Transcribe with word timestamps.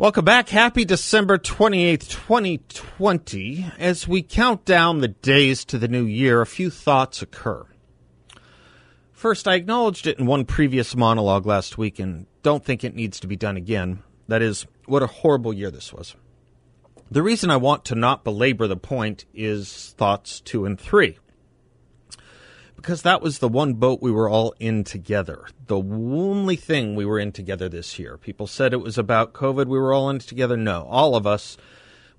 Welcome 0.00 0.24
back. 0.24 0.48
Happy 0.48 0.86
December 0.86 1.36
28th, 1.36 2.08
2020. 2.08 3.66
As 3.78 4.08
we 4.08 4.22
count 4.22 4.64
down 4.64 5.00
the 5.00 5.08
days 5.08 5.62
to 5.66 5.76
the 5.76 5.88
new 5.88 6.06
year, 6.06 6.40
a 6.40 6.46
few 6.46 6.70
thoughts 6.70 7.20
occur. 7.20 7.66
First, 9.12 9.46
I 9.46 9.56
acknowledged 9.56 10.06
it 10.06 10.18
in 10.18 10.24
one 10.24 10.46
previous 10.46 10.96
monologue 10.96 11.44
last 11.44 11.76
week 11.76 11.98
and 11.98 12.24
don't 12.42 12.64
think 12.64 12.82
it 12.82 12.94
needs 12.94 13.20
to 13.20 13.26
be 13.26 13.36
done 13.36 13.58
again. 13.58 14.02
That 14.26 14.40
is, 14.40 14.66
what 14.86 15.02
a 15.02 15.06
horrible 15.06 15.52
year 15.52 15.70
this 15.70 15.92
was. 15.92 16.16
The 17.10 17.22
reason 17.22 17.50
I 17.50 17.58
want 17.58 17.84
to 17.84 17.94
not 17.94 18.24
belabor 18.24 18.66
the 18.66 18.78
point 18.78 19.26
is 19.34 19.94
thoughts 19.98 20.40
two 20.40 20.64
and 20.64 20.80
three 20.80 21.18
because 22.80 23.02
that 23.02 23.20
was 23.20 23.40
the 23.40 23.48
one 23.48 23.74
boat 23.74 24.00
we 24.00 24.10
were 24.10 24.28
all 24.28 24.54
in 24.58 24.84
together. 24.84 25.46
The 25.66 25.76
only 25.76 26.56
thing 26.56 26.94
we 26.94 27.04
were 27.04 27.18
in 27.18 27.30
together 27.30 27.68
this 27.68 27.98
year. 27.98 28.16
People 28.16 28.46
said 28.46 28.72
it 28.72 28.78
was 28.78 28.96
about 28.96 29.34
COVID. 29.34 29.66
We 29.66 29.78
were 29.78 29.92
all 29.92 30.08
in 30.08 30.18
together. 30.18 30.56
No, 30.56 30.86
all 30.88 31.14
of 31.14 31.26
us 31.26 31.58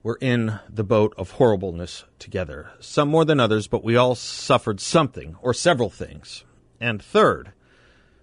were 0.04 0.20
in 0.22 0.60
the 0.70 0.84
boat 0.84 1.16
of 1.18 1.32
horribleness 1.32 2.04
together. 2.20 2.70
Some 2.80 3.10
more 3.10 3.26
than 3.26 3.40
others, 3.40 3.66
but 3.66 3.84
we 3.84 3.96
all 3.96 4.14
suffered 4.14 4.80
something 4.80 5.36
or 5.42 5.52
several 5.52 5.90
things. 5.90 6.44
And 6.80 7.02
third, 7.02 7.54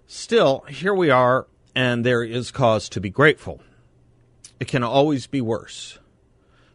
still, 0.07 0.61
here 0.69 0.93
we 0.93 1.09
are, 1.09 1.45
and 1.75 2.05
there 2.05 2.23
is 2.23 2.51
cause 2.51 2.87
to 2.89 3.01
be 3.01 3.09
grateful. 3.09 3.61
It 4.61 4.69
can 4.69 4.83
always 4.83 5.27
be 5.27 5.41
worse. 5.41 5.99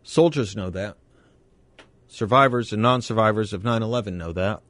Soldiers 0.02 0.54
know 0.54 0.68
that. 0.68 0.98
Survivors 2.06 2.70
and 2.70 2.82
non 2.82 3.00
survivors 3.00 3.54
of 3.54 3.64
9 3.64 3.82
11 3.82 4.18
know 4.18 4.32
that 4.32 4.60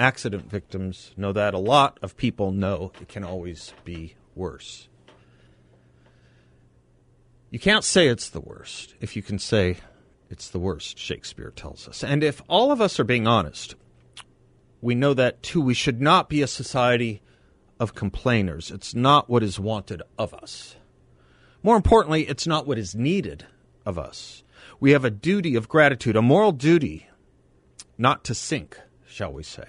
accident 0.00 0.50
victims 0.50 1.12
know 1.16 1.32
that. 1.32 1.54
A 1.54 1.58
lot 1.58 1.98
of 2.02 2.16
people 2.16 2.50
know 2.50 2.92
it 3.00 3.08
can 3.08 3.22
always 3.22 3.74
be 3.84 4.14
worse. 4.34 4.88
You 7.50 7.58
can't 7.58 7.84
say 7.84 8.08
it's 8.08 8.28
the 8.28 8.40
worst 8.40 8.94
if 9.00 9.16
you 9.16 9.22
can 9.22 9.38
say 9.38 9.78
it's 10.30 10.48
the 10.48 10.60
worst, 10.60 10.96
Shakespeare 10.96 11.50
tells 11.50 11.88
us. 11.88 12.04
And 12.04 12.22
if 12.22 12.40
all 12.48 12.70
of 12.70 12.80
us 12.80 13.00
are 13.00 13.04
being 13.04 13.26
honest, 13.26 13.74
we 14.80 14.94
know 14.94 15.12
that 15.14 15.42
too. 15.42 15.60
We 15.60 15.74
should 15.74 16.00
not 16.00 16.28
be 16.28 16.40
a 16.40 16.46
society 16.46 17.20
of 17.80 17.96
complainers. 17.96 18.70
It's 18.70 18.94
not 18.94 19.28
what 19.28 19.42
is 19.42 19.58
wanted 19.58 20.02
of 20.16 20.32
us. 20.32 20.76
More 21.62 21.76
importantly, 21.76 22.28
it's 22.28 22.46
not 22.46 22.66
what 22.66 22.78
is 22.78 22.94
needed 22.94 23.44
of 23.84 23.98
us. 23.98 24.44
We 24.78 24.92
have 24.92 25.04
a 25.04 25.10
duty 25.10 25.56
of 25.56 25.68
gratitude, 25.68 26.14
a 26.14 26.22
moral 26.22 26.52
duty 26.52 27.08
not 27.98 28.22
to 28.24 28.34
sink, 28.34 28.78
shall 29.04 29.32
we 29.32 29.42
say 29.42 29.64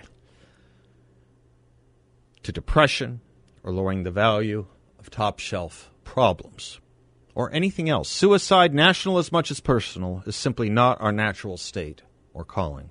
to 2.43 2.51
depression 2.51 3.21
or 3.63 3.71
lowering 3.71 4.03
the 4.03 4.11
value 4.11 4.65
of 4.99 5.09
top 5.09 5.39
shelf 5.39 5.91
problems 6.03 6.79
or 7.35 7.53
anything 7.53 7.89
else. 7.89 8.09
Suicide, 8.09 8.73
national 8.73 9.17
as 9.17 9.31
much 9.31 9.51
as 9.51 9.59
personal, 9.59 10.23
is 10.25 10.35
simply 10.35 10.69
not 10.69 10.99
our 11.01 11.11
natural 11.11 11.57
state 11.57 12.01
or 12.33 12.43
calling. 12.43 12.89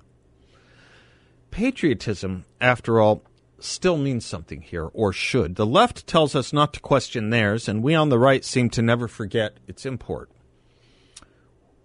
Patriotism, 1.51 2.45
after 2.59 2.99
all, 2.99 3.23
still 3.59 3.97
means 3.97 4.25
something 4.25 4.61
here, 4.61 4.89
or 4.93 5.13
should. 5.13 5.55
The 5.55 5.65
left 5.65 6.07
tells 6.07 6.35
us 6.35 6.51
not 6.51 6.73
to 6.73 6.79
question 6.79 7.29
theirs, 7.29 7.67
and 7.67 7.83
we 7.83 7.93
on 7.93 8.09
the 8.09 8.17
right 8.17 8.43
seem 8.43 8.69
to 8.71 8.81
never 8.81 9.07
forget 9.07 9.57
its 9.67 9.85
import. 9.85 10.31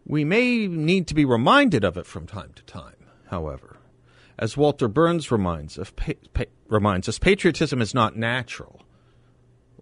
We 0.07 0.25
may 0.25 0.67
need 0.69 1.07
to 1.09 1.15
be 1.15 1.25
reminded 1.25 1.85
of 1.85 1.97
it 1.97 2.07
from 2.07 2.27
time 2.27 2.53
to 2.55 2.63
time, 2.63 2.95
however. 3.29 3.77
As 4.39 4.57
Walter 4.57 4.89
Berns 4.89 5.31
reminds, 5.31 5.77
of, 5.79 5.97
pa- 5.97 6.13
pa- 6.33 6.45
reminds 6.69 7.09
us, 7.09 7.19
patriotism 7.19 7.81
is 7.81 7.95
not 7.95 8.17
natural. 8.17 8.83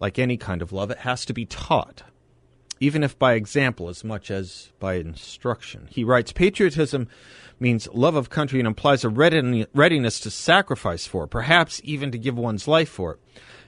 Like 0.00 0.18
any 0.18 0.36
kind 0.36 0.62
of 0.62 0.72
love, 0.72 0.90
it 0.90 0.98
has 0.98 1.24
to 1.26 1.32
be 1.32 1.46
taught, 1.46 2.02
even 2.80 3.02
if 3.02 3.18
by 3.18 3.34
example 3.34 3.88
as 3.88 4.04
much 4.04 4.30
as 4.30 4.72
by 4.78 4.94
instruction. 4.94 5.88
He 5.90 6.04
writes 6.04 6.32
Patriotism 6.32 7.08
means 7.60 7.88
love 7.92 8.16
of 8.16 8.30
country 8.30 8.58
and 8.58 8.66
implies 8.66 9.04
a 9.04 9.08
readiness 9.08 10.20
to 10.20 10.30
sacrifice 10.30 11.06
for 11.06 11.24
it, 11.24 11.28
perhaps 11.28 11.80
even 11.84 12.10
to 12.10 12.18
give 12.18 12.36
one's 12.36 12.68
life 12.68 12.88
for 12.88 13.12
it. 13.12 13.20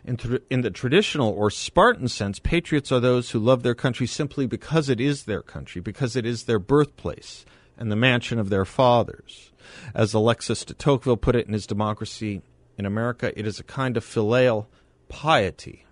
In, 0.05 0.41
in, 0.51 0.61
the 0.61 0.71
traditional 0.71 1.31
or 1.31 1.51
Spartan 1.51 2.07
sense, 2.09 2.39
patriots 2.39 2.93
are 2.93 3.01
those 3.01 3.31
who 3.31 3.41
love 3.41 3.65
their 3.65 3.75
country 3.75 4.07
simply 4.07 4.47
because 4.47 4.89
it 4.89 5.01
is 5.01 5.25
their 5.25 5.43
country, 5.43 5.81
because 5.81 6.15
it 6.15 6.25
is 6.25 6.45
their 6.45 6.61
birthplace 6.61 7.45
and 7.77 7.91
the 7.91 7.97
mansion 7.97 8.39
of 8.39 8.49
their 8.49 8.65
fathers. 8.65 9.51
As 9.95 10.15
Alexis 10.15 10.65
de 10.65 10.75
Tocqueville 10.75 11.17
put 11.17 11.35
it 11.35 11.47
in 11.47 11.53
his 11.53 11.67
Democracy 11.67 12.43
in 12.79 12.87
America, 12.87 13.33
it 13.39 13.47
is 13.47 13.59
a 13.59 13.65
kind 13.65 13.97
of 13.97 14.05
filial 14.05 14.69
piety. 15.09 15.85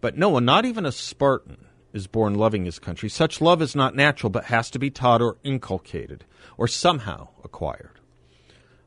But 0.00 0.16
no 0.16 0.28
one, 0.28 0.44
not 0.44 0.64
even 0.64 0.86
a 0.86 0.92
Spartan, 0.92 1.66
is 1.92 2.06
born 2.06 2.34
loving 2.34 2.64
his 2.64 2.78
country. 2.78 3.08
Such 3.08 3.40
love 3.40 3.60
is 3.60 3.74
not 3.74 3.94
natural, 3.94 4.30
but 4.30 4.44
has 4.44 4.70
to 4.70 4.78
be 4.78 4.90
taught 4.90 5.20
or 5.20 5.36
inculcated, 5.42 6.24
or 6.56 6.68
somehow 6.68 7.28
acquired. 7.42 8.00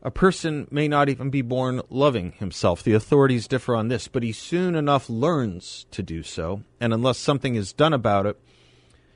A 0.01 0.11
person 0.11 0.67
may 0.69 0.87
not 0.87 1.07
even 1.07 1.29
be 1.29 1.41
born 1.41 1.81
loving 1.89 2.33
himself. 2.33 2.83
The 2.83 2.93
authorities 2.93 3.47
differ 3.47 3.75
on 3.75 3.87
this, 3.87 4.07
but 4.07 4.23
he 4.23 4.31
soon 4.31 4.75
enough 4.75 5.09
learns 5.09 5.85
to 5.91 6.03
do 6.03 6.23
so, 6.23 6.63
and 6.79 6.93
unless 6.93 7.17
something 7.17 7.55
is 7.55 7.71
done 7.71 7.93
about 7.93 8.25
it, 8.25 8.37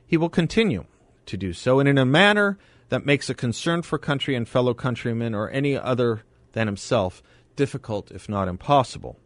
he 0.06 0.16
will 0.16 0.30
continue 0.30 0.86
to 1.26 1.36
do 1.36 1.52
so, 1.52 1.80
and 1.80 1.90
in 1.90 1.98
a 1.98 2.06
manner 2.06 2.58
that 2.90 3.06
makes 3.06 3.30
a 3.30 3.34
concern 3.34 3.82
for 3.82 3.98
country 3.98 4.34
and 4.34 4.48
fellow 4.48 4.74
countrymen 4.74 5.36
or 5.36 5.50
any 5.50 5.78
other 5.78 6.24
than 6.58 6.68
himself 6.68 7.22
difficult, 7.56 8.10
if 8.10 8.28
not 8.28 8.48
impossible. 8.48 9.20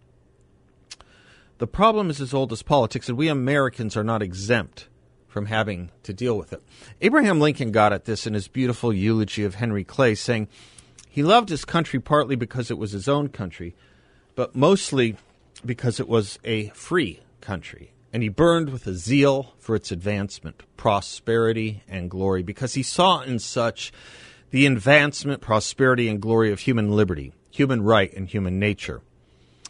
The 1.59 1.67
problem 1.67 2.09
is 2.09 2.19
as 2.19 2.33
old 2.33 2.51
as 2.51 2.61
politics, 2.61 3.07
and 3.07 3.17
we 3.17 3.29
Americans 3.29 3.95
are 3.95 4.03
not 4.03 4.21
exempt 4.21 4.89
from 5.29 5.45
having 5.45 5.91
to 6.03 6.11
deal 6.11 6.37
with 6.37 6.51
it. 6.51 6.61
Abraham 6.99 7.39
Lincoln 7.39 7.71
got 7.71 7.93
at 7.93 8.03
this 8.03 8.27
in 8.27 8.33
his 8.33 8.49
beautiful 8.49 8.91
eulogy 8.91 9.45
of 9.45 9.55
Henry 9.55 9.85
Clay, 9.85 10.13
saying 10.13 10.49
he 11.09 11.23
loved 11.23 11.47
his 11.47 11.63
country 11.63 12.01
partly 12.01 12.35
because 12.35 12.69
it 12.69 12.77
was 12.77 12.91
his 12.91 13.07
own 13.07 13.29
country, 13.29 13.75
but 14.35 14.53
mostly 14.53 15.15
because 15.65 16.01
it 16.01 16.09
was 16.09 16.37
a 16.43 16.67
free 16.69 17.21
country 17.39 17.93
and 18.13 18.23
he 18.23 18.29
burned 18.29 18.69
with 18.69 18.85
a 18.87 18.93
zeal 18.93 19.53
for 19.57 19.75
its 19.75 19.91
advancement, 19.91 20.63
prosperity, 20.75 21.83
and 21.87 22.09
glory, 22.09 22.43
because 22.43 22.73
he 22.73 22.83
saw 22.83 23.21
in 23.21 23.39
such 23.39 23.93
the 24.51 24.65
advancement, 24.65 25.41
prosperity, 25.41 26.09
and 26.09 26.21
glory 26.21 26.51
of 26.51 26.59
human 26.59 26.91
liberty, 26.91 27.33
human 27.49 27.81
right, 27.81 28.13
and 28.13 28.27
human 28.27 28.59
nature. 28.59 29.01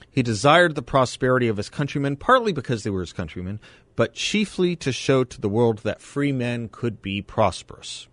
He 0.10 0.24
desired 0.24 0.76
the 0.76 0.82
prosperity 0.82 1.48
of 1.48 1.58
his 1.58 1.70
countrymen, 1.70 2.18
partly 2.18 2.52
because 2.52 2.84
they 2.84 2.90
were 2.90 3.02
his 3.02 3.14
countrymen, 3.14 3.60
but 3.96 4.16
chiefly 4.16 4.76
to 4.78 4.92
show 4.92 5.24
to 5.24 5.40
the 5.40 5.48
world 5.48 5.80
that 5.80 6.02
free 6.02 6.32
men 6.32 6.68
could 6.68 7.02
be 7.02 7.22
prosperous. 7.22 8.08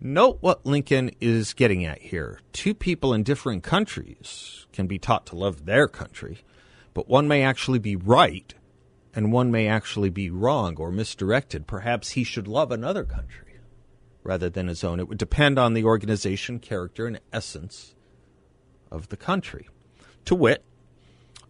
Note 0.00 0.38
what 0.40 0.64
Lincoln 0.64 1.10
is 1.20 1.52
getting 1.52 1.84
at 1.84 2.00
here. 2.00 2.40
Two 2.52 2.72
people 2.72 3.12
in 3.12 3.22
different 3.22 3.62
countries 3.62 4.66
can 4.72 4.86
be 4.86 4.98
taught 4.98 5.26
to 5.26 5.36
love 5.36 5.66
their 5.66 5.88
country, 5.88 6.38
but 6.94 7.08
one 7.08 7.28
may 7.28 7.42
actually 7.42 7.80
be 7.80 7.96
right 7.96 8.54
and 9.14 9.32
one 9.32 9.50
may 9.50 9.66
actually 9.66 10.08
be 10.08 10.30
wrong 10.30 10.76
or 10.76 10.92
misdirected. 10.92 11.66
Perhaps 11.66 12.10
he 12.10 12.22
should 12.22 12.46
love 12.46 12.70
another 12.70 13.04
country 13.04 13.49
rather 14.22 14.50
than 14.50 14.68
his 14.68 14.84
own. 14.84 15.00
It 15.00 15.08
would 15.08 15.18
depend 15.18 15.58
on 15.58 15.74
the 15.74 15.84
organization, 15.84 16.58
character, 16.58 17.06
and 17.06 17.20
essence 17.32 17.94
of 18.90 19.08
the 19.08 19.16
country. 19.16 19.68
To 20.26 20.34
wit, 20.34 20.64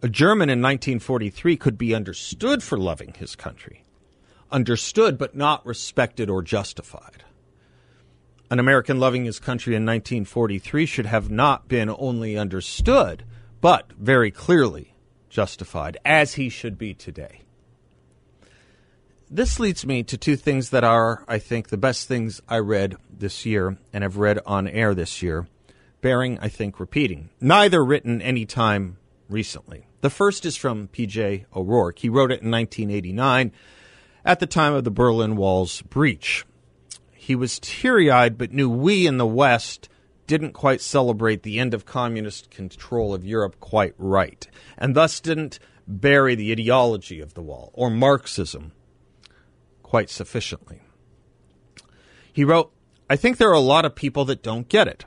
a 0.02 0.08
German 0.08 0.48
in 0.48 0.62
1943 0.62 1.56
could 1.56 1.76
be 1.76 1.94
understood 1.94 2.62
for 2.62 2.78
loving 2.78 3.14
his 3.18 3.36
country, 3.36 3.84
understood 4.50 5.18
but 5.18 5.36
not 5.36 5.64
respected 5.66 6.30
or 6.30 6.42
justified. 6.42 7.24
An 8.50 8.58
American 8.58 8.98
loving 8.98 9.24
his 9.24 9.38
country 9.38 9.74
in 9.74 9.84
1943 9.84 10.86
should 10.86 11.06
have 11.06 11.30
not 11.30 11.68
been 11.68 11.94
only 11.98 12.36
understood, 12.36 13.24
but 13.60 13.92
very 13.92 14.30
clearly 14.30 14.94
justified, 15.28 15.98
as 16.04 16.34
he 16.34 16.48
should 16.48 16.76
be 16.76 16.92
today 16.94 17.42
this 19.30 19.60
leads 19.60 19.86
me 19.86 20.02
to 20.02 20.18
two 20.18 20.34
things 20.34 20.70
that 20.70 20.82
are, 20.82 21.24
I 21.28 21.38
think, 21.38 21.68
the 21.68 21.76
best 21.76 22.08
things 22.08 22.40
I 22.48 22.58
read 22.58 22.96
this 23.08 23.46
year 23.46 23.78
and 23.92 24.02
have 24.02 24.16
read 24.16 24.40
on 24.44 24.66
air 24.66 24.92
this 24.92 25.22
year, 25.22 25.46
bearing, 26.00 26.38
I 26.40 26.48
think, 26.48 26.80
repeating. 26.80 27.30
Neither 27.40 27.84
written 27.84 28.20
any 28.20 28.44
time 28.44 28.96
recently. 29.28 29.86
The 30.00 30.10
first 30.10 30.44
is 30.44 30.56
from 30.56 30.88
P.J. 30.88 31.46
O'Rourke. 31.54 32.00
He 32.00 32.08
wrote 32.08 32.32
it 32.32 32.42
in 32.42 32.50
1989 32.50 33.52
at 34.24 34.40
the 34.40 34.46
time 34.46 34.74
of 34.74 34.82
the 34.82 34.90
Berlin 34.90 35.36
Wall's 35.36 35.82
breach. 35.82 36.44
He 37.12 37.36
was 37.36 37.60
teary 37.60 38.10
eyed, 38.10 38.36
but 38.36 38.52
knew 38.52 38.68
we 38.68 39.06
in 39.06 39.18
the 39.18 39.26
West 39.26 39.88
didn't 40.26 40.52
quite 40.52 40.80
celebrate 40.80 41.44
the 41.44 41.60
end 41.60 41.72
of 41.72 41.86
communist 41.86 42.50
control 42.50 43.14
of 43.14 43.24
Europe 43.24 43.60
quite 43.60 43.94
right, 43.96 44.48
and 44.76 44.96
thus 44.96 45.20
didn't 45.20 45.60
bury 45.86 46.34
the 46.34 46.50
ideology 46.50 47.20
of 47.20 47.34
the 47.34 47.42
wall 47.42 47.70
or 47.74 47.90
Marxism 47.90 48.72
quite 49.90 50.08
sufficiently. 50.08 50.80
He 52.32 52.44
wrote, 52.44 52.72
I 53.08 53.16
think 53.16 53.38
there 53.38 53.50
are 53.50 53.52
a 53.52 53.58
lot 53.58 53.84
of 53.84 53.96
people 53.96 54.24
that 54.26 54.40
don't 54.40 54.68
get 54.68 54.86
it. 54.86 55.04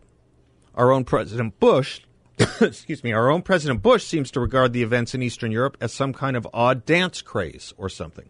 Our 0.76 0.92
own 0.92 1.06
President 1.06 1.58
Bush, 1.58 2.02
excuse 2.60 3.02
me, 3.02 3.14
our 3.14 3.32
own 3.32 3.44
President 3.44 3.82
Bush 3.82 4.04
seems 4.04 4.30
to 4.32 4.42
regard 4.42 4.74
the 4.74 4.84
events 4.84 5.16
in 5.16 5.24
Eastern 5.24 5.54
Europe 5.54 5.78
as 5.80 5.94
some 5.94 6.12
kind 6.12 6.36
of 6.36 6.46
odd 6.54 6.86
dance 6.86 7.22
craze 7.22 7.74
or 7.78 7.88
something. 7.88 8.28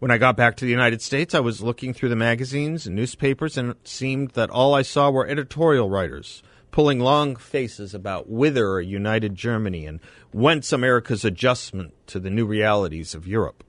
When 0.00 0.10
I 0.10 0.18
got 0.18 0.36
back 0.36 0.54
to 0.58 0.66
the 0.66 0.70
United 0.70 1.00
States, 1.00 1.34
I 1.34 1.40
was 1.40 1.62
looking 1.62 1.94
through 1.94 2.10
the 2.10 2.14
magazines 2.14 2.86
and 2.86 2.94
newspapers, 2.94 3.56
and 3.56 3.70
it 3.70 3.88
seemed 3.88 4.32
that 4.32 4.50
all 4.50 4.74
I 4.74 4.82
saw 4.82 5.10
were 5.10 5.26
editorial 5.26 5.88
writers 5.88 6.42
pulling 6.72 7.00
long 7.00 7.36
faces 7.36 7.94
about 7.94 8.28
whither 8.28 8.78
a 8.78 8.84
united 8.84 9.34
Germany 9.34 9.86
and 9.86 10.00
whence 10.30 10.74
America's 10.74 11.24
adjustment 11.24 11.94
to 12.06 12.20
the 12.20 12.28
new 12.28 12.44
realities 12.44 13.14
of 13.14 13.26
Europe. 13.26 13.64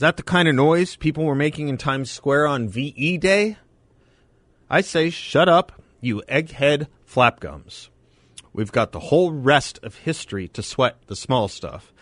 Is 0.00 0.02
that 0.02 0.16
the 0.16 0.22
kind 0.22 0.48
of 0.48 0.54
noise 0.54 0.96
people 0.96 1.26
were 1.26 1.34
making 1.34 1.68
in 1.68 1.76
Times 1.76 2.10
Square 2.10 2.46
on 2.46 2.70
VE 2.70 3.18
Day? 3.18 3.58
I 4.70 4.80
say, 4.80 5.10
shut 5.10 5.46
up, 5.46 5.72
you 6.00 6.22
egghead 6.26 6.86
flapgums. 7.06 7.90
We've 8.54 8.72
got 8.72 8.92
the 8.92 8.98
whole 8.98 9.30
rest 9.30 9.78
of 9.82 9.96
history 9.96 10.48
to 10.48 10.62
sweat 10.62 10.96
the 11.08 11.14
small 11.14 11.48
stuff. 11.48 11.92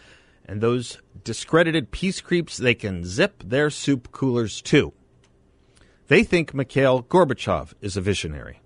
And 0.45 0.61
those 0.61 0.99
discredited 1.25 1.91
peace 1.91 2.21
creeps, 2.21 2.57
they 2.57 2.73
can 2.73 3.05
zip 3.05 3.43
their 3.45 3.69
soup 3.69 4.13
coolers 4.13 4.63
too. 4.63 4.93
They 6.07 6.23
think 6.23 6.55
Mikhail 6.55 7.03
Gorbachev 7.03 7.75
is 7.81 7.97
a 7.97 8.01
visionary. 8.01 8.61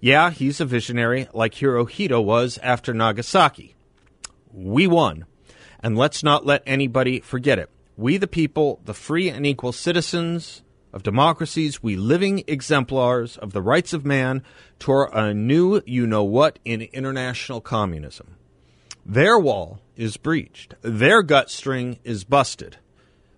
Yeah, 0.00 0.30
he's 0.30 0.60
a 0.60 0.64
visionary 0.64 1.28
like 1.32 1.54
Hirohito 1.54 2.20
was 2.24 2.58
after 2.64 2.92
Nagasaki. 2.92 3.76
We 4.52 4.88
won. 4.88 5.26
And 5.78 5.96
let's 5.96 6.24
not 6.24 6.44
let 6.44 6.64
anybody 6.66 7.20
forget 7.20 7.60
it. 7.60 7.70
We, 7.96 8.16
the 8.16 8.26
people, 8.26 8.80
the 8.84 8.94
free 8.94 9.28
and 9.28 9.46
equal 9.46 9.72
citizens 9.72 10.62
of 10.92 11.02
democracies, 11.02 11.82
we 11.82 11.96
living 11.96 12.44
exemplars 12.46 13.36
of 13.36 13.52
the 13.52 13.62
rights 13.62 13.92
of 13.92 14.04
man, 14.04 14.42
tore 14.78 15.10
a 15.12 15.32
new 15.32 15.82
you 15.86 16.06
know 16.06 16.24
what 16.24 16.58
in 16.64 16.82
international 16.82 17.60
communism. 17.60 18.36
Their 19.04 19.38
wall 19.38 19.80
is 19.96 20.16
breached, 20.16 20.74
their 20.82 21.22
gut 21.22 21.50
string 21.50 21.98
is 22.04 22.24
busted. 22.24 22.76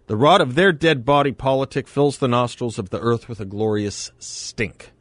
The 0.07 0.17
rot 0.17 0.43
of 0.43 0.55
their 0.55 0.73
dead 0.73 1.05
body 1.05 1.33
politic 1.33 1.89
fills 1.89 2.19
the 2.19 2.29
nostrils 2.29 2.79
of 2.79 2.91
the 2.91 3.01
earth 3.01 3.29
with 3.29 3.41
a 3.41 3.47
glorious 3.47 4.13
stink. 4.19 4.93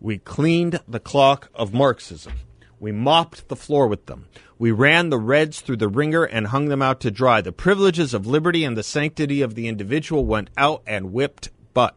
We 0.00 0.18
cleaned 0.18 0.80
the 0.88 1.00
clock 1.00 1.50
of 1.54 1.74
Marxism. 1.74 2.32
We 2.80 2.90
mopped 2.90 3.48
the 3.48 3.56
floor 3.56 3.86
with 3.86 4.06
them. 4.06 4.26
We 4.58 4.70
ran 4.70 5.10
the 5.10 5.18
Reds 5.18 5.60
through 5.60 5.78
the 5.78 5.88
wringer 5.88 6.24
and 6.24 6.48
hung 6.48 6.68
them 6.68 6.80
out 6.80 7.00
to 7.00 7.10
dry. 7.10 7.40
The 7.40 7.52
privileges 7.52 8.14
of 8.14 8.26
liberty 8.26 8.64
and 8.64 8.76
the 8.76 8.82
sanctity 8.82 9.42
of 9.42 9.54
the 9.54 9.66
individual 9.66 10.24
went 10.24 10.50
out 10.56 10.82
and 10.86 11.12
whipped 11.12 11.50
butt. 11.72 11.96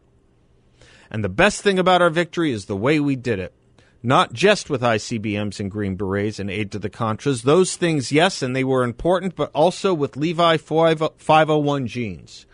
And 1.10 1.22
the 1.22 1.28
best 1.28 1.62
thing 1.62 1.78
about 1.78 2.02
our 2.02 2.10
victory 2.10 2.50
is 2.50 2.66
the 2.66 2.76
way 2.76 2.98
we 2.98 3.16
did 3.16 3.38
it. 3.38 3.54
Not 4.02 4.32
just 4.32 4.70
with 4.70 4.82
ICBMs 4.82 5.58
and 5.58 5.70
Green 5.70 5.96
Berets 5.96 6.38
and 6.38 6.50
aid 6.50 6.70
to 6.72 6.78
the 6.78 6.90
Contras. 6.90 7.42
Those 7.42 7.76
things, 7.76 8.12
yes, 8.12 8.42
and 8.42 8.54
they 8.54 8.64
were 8.64 8.84
important, 8.84 9.34
but 9.34 9.50
also 9.52 9.92
with 9.92 10.16
Levi 10.16 10.56
501 10.56 11.86
jeans. 11.86 12.46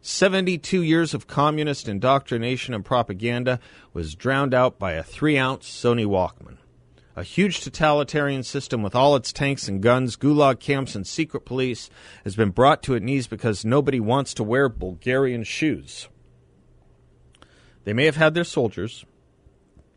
72 0.00 0.82
years 0.82 1.14
of 1.14 1.26
communist 1.26 1.88
indoctrination 1.88 2.72
and 2.74 2.84
propaganda 2.84 3.58
was 3.92 4.14
drowned 4.14 4.54
out 4.54 4.78
by 4.78 4.92
a 4.92 5.02
three 5.02 5.36
ounce 5.36 5.68
Sony 5.68 6.06
Walkman. 6.06 6.58
A 7.18 7.22
huge 7.22 7.62
totalitarian 7.62 8.42
system 8.42 8.82
with 8.82 8.94
all 8.94 9.16
its 9.16 9.32
tanks 9.32 9.68
and 9.68 9.82
guns, 9.82 10.18
gulag 10.18 10.60
camps, 10.60 10.94
and 10.94 11.06
secret 11.06 11.46
police 11.46 11.88
has 12.24 12.36
been 12.36 12.50
brought 12.50 12.82
to 12.82 12.92
its 12.92 13.02
knees 13.02 13.26
because 13.26 13.64
nobody 13.64 13.98
wants 13.98 14.34
to 14.34 14.44
wear 14.44 14.68
Bulgarian 14.68 15.42
shoes. 15.42 16.08
They 17.84 17.94
may 17.94 18.04
have 18.04 18.16
had 18.16 18.34
their 18.34 18.44
soldiers 18.44 19.06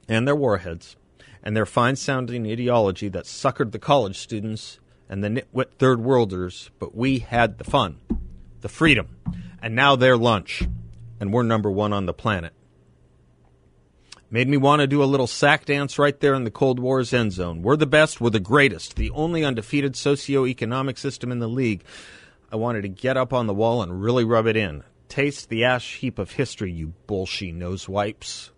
and 0.08 0.26
their 0.26 0.36
warheads 0.36 0.96
and 1.44 1.58
their 1.58 1.66
fine 1.66 1.98
sounding 1.98 2.48
ideology 2.48 3.10
that 3.10 3.26
suckered 3.26 3.74
the 3.74 3.80
college 3.80 4.18
students 4.18 4.80
and 5.10 5.22
the 5.22 5.28
nitwit 5.28 5.74
third 5.78 6.00
worlders, 6.00 6.72
but 6.80 6.96
we 6.96 7.20
had 7.20 7.58
the 7.58 7.66
fun, 7.66 7.98
the 8.62 8.70
freedom, 8.70 9.18
and 9.62 9.76
now 9.76 9.98
they're 9.98 10.16
lunch, 10.16 10.64
and 11.20 11.34
we're 11.34 11.44
number 11.44 11.70
one 11.70 11.92
on 11.92 12.06
the 12.06 12.14
planet. 12.14 12.54
Made 14.32 14.48
me 14.48 14.58
want 14.58 14.82
to 14.82 14.88
do 14.88 15.02
a 15.02 15.06
little 15.06 15.26
sack 15.26 15.66
dance 15.66 15.98
right 15.98 16.20
there 16.20 16.36
in 16.36 16.44
the 16.44 16.52
Cold 16.52 16.80
War's 16.80 17.14
end 17.14 17.32
zone. 17.32 17.64
We're 17.64 17.76
the 17.76 17.88
best, 17.88 18.22
we're 18.22 18.30
the 18.30 18.40
greatest, 18.40 18.96
the 18.96 19.10
only 19.10 19.44
undefeated 19.44 19.96
socio-economic 19.96 21.00
system 21.00 21.32
in 21.32 21.40
the 21.40 21.48
league. 21.48 21.84
I 22.52 22.56
wanted 22.56 22.84
to 22.84 22.90
get 22.90 23.18
up 23.18 23.34
on 23.34 23.48
the 23.48 23.56
wall 23.56 23.82
and 23.82 24.00
really 24.00 24.24
rub 24.24 24.46
it 24.46 24.56
in. 24.56 24.84
Taste 25.08 25.50
the 25.50 25.64
ash 25.64 25.96
heap 25.96 26.20
of 26.20 26.34
history, 26.34 26.72
you 26.72 26.94
Bolshie 27.08 27.52
nose 27.52 27.90
wipes. 27.90 28.52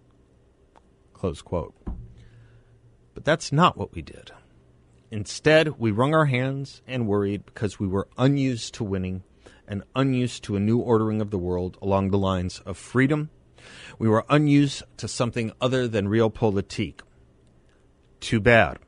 Close 1.13 1.41
quote. 1.41 1.74
But 3.13 3.24
that's 3.24 3.53
not 3.53 3.77
what 3.77 3.94
we 3.94 4.01
did. 4.01 4.31
Instead, 5.09 5.79
we 5.79 5.91
wrung 5.91 6.13
our 6.13 6.25
hands 6.25 6.81
and 6.85 7.07
worried 7.07 7.45
because 7.45 7.79
we 7.79 7.88
were 7.88 8.09
unused 8.17 8.74
to 8.74 8.83
winning 8.83 9.24
and 9.69 9.83
unused 9.95 10.44
to 10.44 10.57
a 10.57 10.59
new 10.59 10.79
ordering 10.79 11.21
of 11.21 11.31
the 11.31 11.38
world 11.38 11.77
along 11.81 12.09
the 12.09 12.17
lines 12.17 12.59
of 12.65 12.77
freedom. 12.77 13.29
We 14.00 14.08
were 14.08 14.25
unused 14.30 14.84
to 14.98 15.08
something 15.08 15.52
other 15.60 15.88
than 15.88 16.08
real 16.08 16.30
realpolitik. 16.30 17.02
Too 18.19 18.40
bad. 18.40 18.80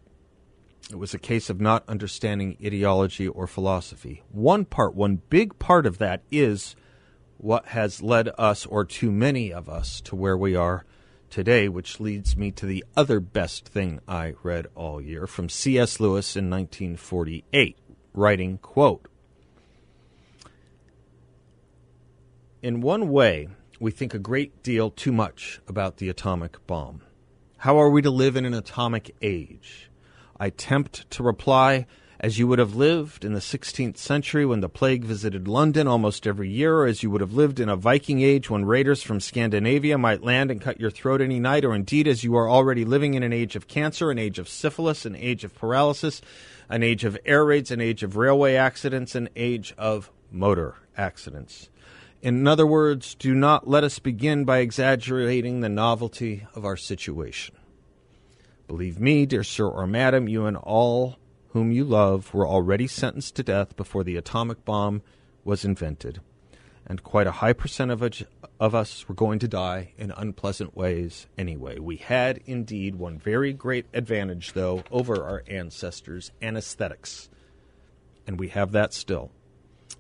It 0.92 0.98
was 0.98 1.14
a 1.14 1.20
case 1.20 1.50
of 1.50 1.62
not 1.62 1.84
understanding 1.88 2.58
ideology 2.64 3.28
or 3.28 3.48
philosophy. 3.48 4.22
One 4.30 4.66
part, 4.66 4.96
one 4.96 5.22
big 5.30 5.58
part 5.58 5.86
of 5.86 5.98
that 5.98 6.24
is 6.30 6.76
what 7.38 7.68
has 7.68 8.02
led 8.02 8.30
us, 8.38 8.66
or 8.66 8.86
too 8.86 9.12
many 9.12 9.52
of 9.52 9.68
us, 9.68 10.02
to 10.02 10.16
where 10.16 10.38
we 10.38 10.56
are 10.56 10.86
today, 11.30 11.68
which 11.68 12.00
leads 12.00 12.38
me 12.38 12.52
to 12.52 12.66
the 12.66 12.86
other 12.96 13.20
best 13.20 13.68
thing 13.68 14.00
I 14.08 14.34
read 14.44 14.68
all 14.76 15.02
year 15.02 15.26
from 15.26 15.50
C.S. 15.50 16.00
Lewis 16.00 16.36
in 16.36 16.50
1948, 16.50 17.78
writing, 18.14 18.60
quote, 18.60 19.08
In 22.62 22.82
one 22.82 23.10
way, 23.10 23.50
we 23.84 23.92
think 23.92 24.14
a 24.14 24.20
great 24.20 24.64
deal 24.64 24.90
too 24.90 25.12
much 25.12 25.60
about 25.68 25.98
the 25.98 26.08
atomic 26.08 26.66
bomb. 26.66 27.02
How 27.58 27.78
are 27.82 27.90
we 27.90 28.02
to 28.02 28.10
live 28.10 28.38
in 28.38 28.46
an 28.46 28.54
atomic 28.54 29.14
age? 29.22 29.92
I 30.40 30.52
tempt 30.52 31.12
to 31.12 31.22
reply, 31.22 31.86
as 32.18 32.40
you 32.40 32.48
would 32.48 32.60
have 32.60 32.78
lived 32.78 33.26
in 33.26 33.34
the 33.34 33.42
16th 33.42 33.98
century 33.98 34.46
when 34.46 34.62
the 34.62 34.70
plague 34.70 35.04
visited 35.04 35.50
London 35.50 35.86
almost 35.86 36.26
every 36.26 36.50
year, 36.50 36.78
or 36.78 36.86
as 36.86 37.04
you 37.04 37.12
would 37.12 37.20
have 37.20 37.34
lived 37.34 37.60
in 37.60 37.68
a 37.68 37.76
Viking 37.76 38.22
age 38.22 38.50
when 38.50 38.64
raiders 38.64 39.04
from 39.04 39.20
Scandinavia 39.20 39.98
might 39.98 40.24
land 40.24 40.50
and 40.50 40.62
cut 40.62 40.80
your 40.80 40.90
throat 40.90 41.20
any 41.20 41.42
night, 41.42 41.66
or 41.66 41.76
indeed 41.76 42.08
as 42.08 42.24
you 42.24 42.38
are 42.38 42.50
already 42.50 42.86
living 42.86 43.16
in 43.16 43.24
an 43.24 43.34
age 43.34 43.58
of 43.58 43.68
cancer, 43.68 44.10
an 44.10 44.18
age 44.18 44.40
of 44.40 44.48
syphilis, 44.48 45.06
an 45.06 45.18
age 45.18 45.44
of 45.44 45.54
paralysis, 45.54 46.22
an 46.70 46.84
age 46.84 47.04
of 47.04 47.18
air 47.26 47.44
raids, 47.44 47.70
an 47.70 47.82
age 47.82 48.02
of 48.02 48.16
railway 48.16 48.56
accidents, 48.56 49.14
an 49.14 49.28
age 49.36 49.74
of 49.78 50.10
motor 50.32 50.76
accidents. 50.96 51.68
In 52.24 52.48
other 52.48 52.66
words, 52.66 53.16
do 53.16 53.36
not 53.36 53.68
let 53.68 53.84
us 53.84 54.00
begin 54.00 54.46
by 54.46 54.60
exaggerating 54.60 55.60
the 55.60 55.68
novelty 55.68 56.48
of 56.56 56.64
our 56.64 56.78
situation. 56.78 57.54
Believe 58.66 58.98
me, 58.98 59.26
dear 59.26 59.44
sir 59.44 59.68
or 59.68 59.86
madam, 59.86 60.30
you 60.30 60.46
and 60.46 60.56
all 60.56 61.18
whom 61.50 61.74
you 61.74 61.84
love 61.84 62.34
were 62.34 62.48
already 62.48 62.88
sentenced 62.88 63.36
to 63.36 63.44
death 63.44 63.76
before 63.76 64.06
the 64.06 64.16
atomic 64.16 64.64
bomb 64.64 65.02
was 65.44 65.66
invented, 65.66 66.22
and 66.88 67.04
quite 67.04 67.28
a 67.28 67.32
high 67.32 67.52
percentage 67.52 68.24
of 68.58 68.74
us 68.74 69.06
were 69.10 69.16
going 69.16 69.40
to 69.40 69.48
die 69.50 69.92
in 69.98 70.12
unpleasant 70.12 70.78
ways 70.78 71.28
anyway. 71.38 71.78
We 71.78 71.98
had 71.98 72.40
indeed 72.46 72.96
one 72.96 73.20
very 73.20 73.52
great 73.52 73.88
advantage, 73.94 74.54
though, 74.54 74.86
over 74.92 75.26
our 75.26 75.44
ancestors 75.50 76.32
anesthetics, 76.42 77.28
and 78.26 78.40
we 78.40 78.48
have 78.48 78.72
that 78.72 78.94
still. 78.94 79.30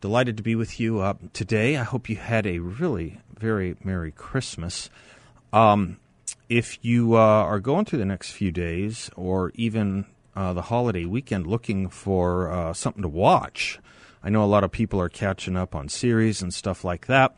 delighted 0.00 0.36
to 0.36 0.44
be 0.44 0.54
with 0.54 0.78
you 0.78 1.00
uh, 1.00 1.14
today. 1.32 1.76
I 1.76 1.82
hope 1.82 2.08
you 2.08 2.14
had 2.14 2.46
a 2.46 2.60
really 2.60 3.18
very 3.36 3.74
Merry 3.82 4.12
Christmas. 4.12 4.88
Um, 5.52 5.96
if 6.48 6.78
you 6.82 7.16
uh, 7.16 7.18
are 7.18 7.58
going 7.58 7.86
through 7.86 7.98
the 7.98 8.04
next 8.04 8.30
few 8.30 8.52
days, 8.52 9.10
or 9.16 9.50
even 9.56 10.06
uh, 10.36 10.52
the 10.52 10.62
holiday 10.62 11.04
weekend 11.04 11.46
looking 11.46 11.88
for 11.88 12.50
uh, 12.50 12.72
something 12.72 13.02
to 13.02 13.08
watch. 13.08 13.80
I 14.22 14.28
know 14.28 14.44
a 14.44 14.46
lot 14.46 14.64
of 14.64 14.70
people 14.70 15.00
are 15.00 15.08
catching 15.08 15.56
up 15.56 15.74
on 15.74 15.88
series 15.88 16.42
and 16.42 16.52
stuff 16.52 16.84
like 16.84 17.06
that. 17.06 17.36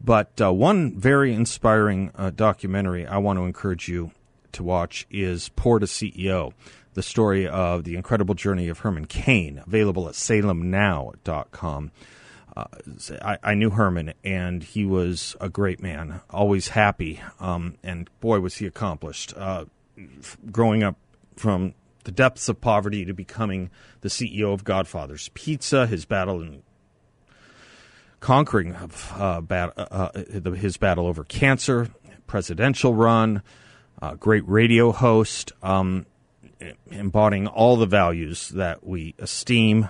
But 0.00 0.40
uh, 0.40 0.52
one 0.52 0.98
very 0.98 1.32
inspiring 1.32 2.12
uh, 2.14 2.30
documentary 2.30 3.06
I 3.06 3.18
want 3.18 3.38
to 3.38 3.44
encourage 3.44 3.88
you 3.88 4.12
to 4.52 4.62
watch 4.62 5.06
is 5.10 5.48
Poor 5.56 5.78
to 5.78 5.86
CEO, 5.86 6.52
the 6.94 7.02
story 7.02 7.48
of 7.48 7.84
the 7.84 7.96
incredible 7.96 8.34
journey 8.34 8.68
of 8.68 8.80
Herman 8.80 9.06
Cain, 9.06 9.62
available 9.66 10.08
at 10.08 10.14
salemnow.com. 10.14 11.90
Uh, 12.56 12.64
I, 13.22 13.38
I, 13.42 13.54
knew 13.54 13.68
Herman, 13.68 14.14
and 14.24 14.62
he 14.62 14.86
was 14.86 15.36
a 15.42 15.50
great 15.50 15.82
man, 15.82 16.22
always 16.30 16.68
happy, 16.68 17.20
um, 17.38 17.76
and 17.82 18.08
boy, 18.20 18.40
was 18.40 18.56
he 18.56 18.66
accomplished. 18.66 19.34
Uh, 19.36 19.66
growing 20.50 20.82
up 20.82 20.96
from 21.36 21.74
the 22.06 22.12
depths 22.12 22.48
of 22.48 22.60
poverty 22.60 23.04
to 23.04 23.12
becoming 23.12 23.68
the 24.00 24.08
CEO 24.08 24.54
of 24.54 24.62
Godfather's 24.62 25.28
Pizza, 25.34 25.88
his 25.88 26.04
battle 26.04 26.40
in 26.40 26.62
conquering 28.20 28.76
uh, 29.14 29.40
bat, 29.40 29.72
uh, 29.76 30.10
uh 30.14 30.50
his 30.52 30.76
battle 30.76 31.08
over 31.08 31.24
cancer, 31.24 31.88
presidential 32.28 32.94
run, 32.94 33.42
uh, 34.00 34.14
great 34.14 34.46
radio 34.46 34.92
host, 34.92 35.50
um, 35.64 36.06
embodying 36.92 37.48
all 37.48 37.76
the 37.76 37.86
values 37.86 38.50
that 38.50 38.86
we 38.86 39.16
esteem 39.18 39.88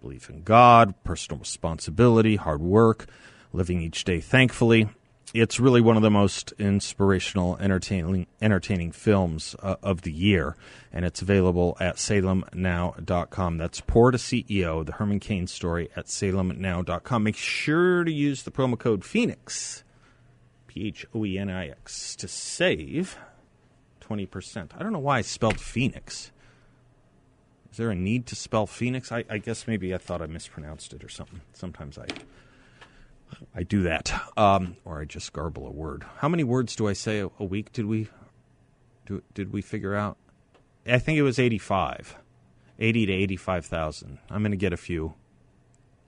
belief 0.00 0.30
in 0.30 0.42
God, 0.42 0.94
personal 1.02 1.40
responsibility, 1.40 2.36
hard 2.36 2.62
work, 2.62 3.06
living 3.52 3.82
each 3.82 4.04
day 4.04 4.20
thankfully 4.20 4.88
it's 5.32 5.60
really 5.60 5.80
one 5.80 5.96
of 5.96 6.02
the 6.02 6.10
most 6.10 6.52
inspirational, 6.58 7.56
entertaining, 7.58 8.26
entertaining 8.42 8.90
films 8.92 9.54
uh, 9.62 9.76
of 9.82 10.02
the 10.02 10.12
year, 10.12 10.56
and 10.92 11.04
it's 11.04 11.22
available 11.22 11.76
at 11.80 11.96
salemnow.com. 11.96 13.58
That's 13.58 13.80
Poor 13.80 14.10
to 14.10 14.18
CEO, 14.18 14.84
the 14.84 14.92
Herman 14.92 15.20
Cain 15.20 15.46
story 15.46 15.88
at 15.94 16.06
salemnow.com. 16.06 17.22
Make 17.22 17.36
sure 17.36 18.04
to 18.04 18.12
use 18.12 18.42
the 18.42 18.50
promo 18.50 18.78
code 18.78 19.04
Phoenix, 19.04 19.84
P 20.66 20.88
H 20.88 21.06
O 21.14 21.24
E 21.24 21.38
N 21.38 21.48
I 21.48 21.68
X, 21.68 22.16
to 22.16 22.26
save 22.26 23.16
20%. 24.00 24.70
I 24.76 24.82
don't 24.82 24.92
know 24.92 24.98
why 24.98 25.18
I 25.18 25.22
spelled 25.22 25.60
Phoenix. 25.60 26.32
Is 27.70 27.76
there 27.76 27.90
a 27.90 27.94
need 27.94 28.26
to 28.26 28.34
spell 28.34 28.66
Phoenix? 28.66 29.12
I, 29.12 29.24
I 29.30 29.38
guess 29.38 29.68
maybe 29.68 29.94
I 29.94 29.98
thought 29.98 30.20
I 30.20 30.26
mispronounced 30.26 30.92
it 30.92 31.04
or 31.04 31.08
something. 31.08 31.40
Sometimes 31.52 31.98
I 31.98 32.06
I 33.54 33.62
do 33.62 33.82
that, 33.82 34.12
um, 34.36 34.76
or 34.84 35.00
I 35.00 35.04
just 35.04 35.32
garble 35.32 35.66
a 35.66 35.70
word. 35.70 36.04
How 36.18 36.28
many 36.28 36.44
words 36.44 36.76
do 36.76 36.88
I 36.88 36.92
say 36.92 37.20
a, 37.20 37.28
a 37.38 37.44
week? 37.44 37.72
Did 37.72 37.86
we 37.86 38.08
do? 39.06 39.22
Did 39.34 39.52
we 39.52 39.62
figure 39.62 39.94
out? 39.94 40.16
I 40.86 40.98
think 40.98 41.18
it 41.18 41.22
was 41.22 41.38
eighty 41.38 43.06
to 43.06 43.12
eighty-five 43.12 43.66
thousand. 43.66 44.18
I'm 44.30 44.42
going 44.42 44.52
to 44.52 44.56
get 44.56 44.72
a 44.72 44.76
few 44.76 45.14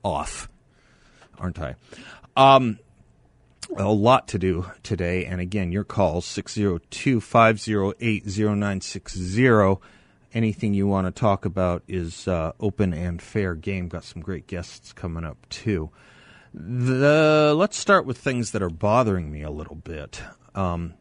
off, 0.03 0.49
aren't 1.39 1.61
I? 1.61 1.75
Um, 2.37 2.79
a 3.77 3.93
lot 3.93 4.29
to 4.29 4.39
do 4.39 4.71
today, 4.83 5.25
and 5.25 5.41
again, 5.41 5.73
your 5.73 5.85
calls 5.85 6.25
602 6.27 7.21
508 7.21 8.27
0960. 8.27 9.77
Anything 10.35 10.73
you 10.73 10.87
want 10.87 11.07
to 11.07 11.11
talk 11.11 11.45
about 11.45 11.83
is 11.87 12.27
uh, 12.27 12.53
open 12.59 12.95
and 12.95 13.21
fair 13.21 13.55
game. 13.55 13.89
Got 13.89 14.05
some 14.05 14.23
great 14.23 14.47
guests 14.47 14.93
coming 14.93 15.25
up, 15.25 15.37
too. 15.51 15.91
The 16.55 17.55
let's 17.57 17.79
start 17.79 18.05
with 18.05 18.19
things 18.19 18.51
that 18.51 18.63
are 18.63 18.71
bothering 18.71 19.31
me 19.31 19.43
a 19.43 19.51
little 19.51 19.77
bit. 19.77 20.23
Um, 20.55 20.95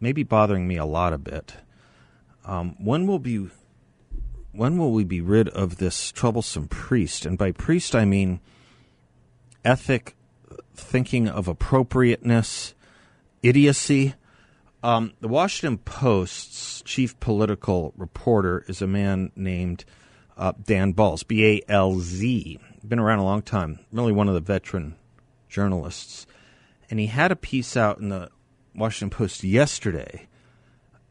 maybe 0.00 0.22
bothering 0.22 0.68
me 0.68 0.76
a 0.76 0.84
lot 0.84 1.12
a 1.14 1.18
bit. 1.18 1.54
Um, 2.44 2.76
when 2.78 3.06
will 3.06 3.18
be 3.18 3.48
when 4.52 4.76
will 4.76 4.92
we 4.92 5.04
be 5.04 5.20
rid 5.20 5.48
of 5.48 5.78
this 5.78 6.12
troublesome 6.12 6.68
priest? 6.68 7.24
And 7.24 7.38
by 7.38 7.52
priest, 7.52 7.94
I 7.94 8.04
mean 8.04 8.40
ethic, 9.64 10.14
thinking 10.74 11.28
of 11.28 11.48
appropriateness, 11.48 12.74
idiocy. 13.42 14.14
Um, 14.82 15.14
the 15.20 15.28
Washington 15.28 15.78
Post's 15.78 16.82
chief 16.82 17.18
political 17.18 17.94
reporter 17.96 18.64
is 18.68 18.82
a 18.82 18.86
man 18.86 19.32
named 19.34 19.84
uh, 20.36 20.52
Dan 20.62 20.92
Balz, 20.92 21.26
B 21.26 21.44
A 21.46 21.62
L 21.72 21.98
Z 21.98 22.60
been 22.88 22.98
around 22.98 23.18
a 23.18 23.24
long 23.24 23.42
time, 23.42 23.80
really 23.92 24.12
one 24.12 24.28
of 24.28 24.34
the 24.34 24.40
veteran 24.40 24.96
journalists. 25.48 26.26
And 26.90 26.98
he 26.98 27.06
had 27.06 27.30
a 27.30 27.36
piece 27.36 27.76
out 27.76 27.98
in 27.98 28.08
the 28.08 28.30
Washington 28.74 29.16
Post 29.16 29.44
yesterday. 29.44 30.26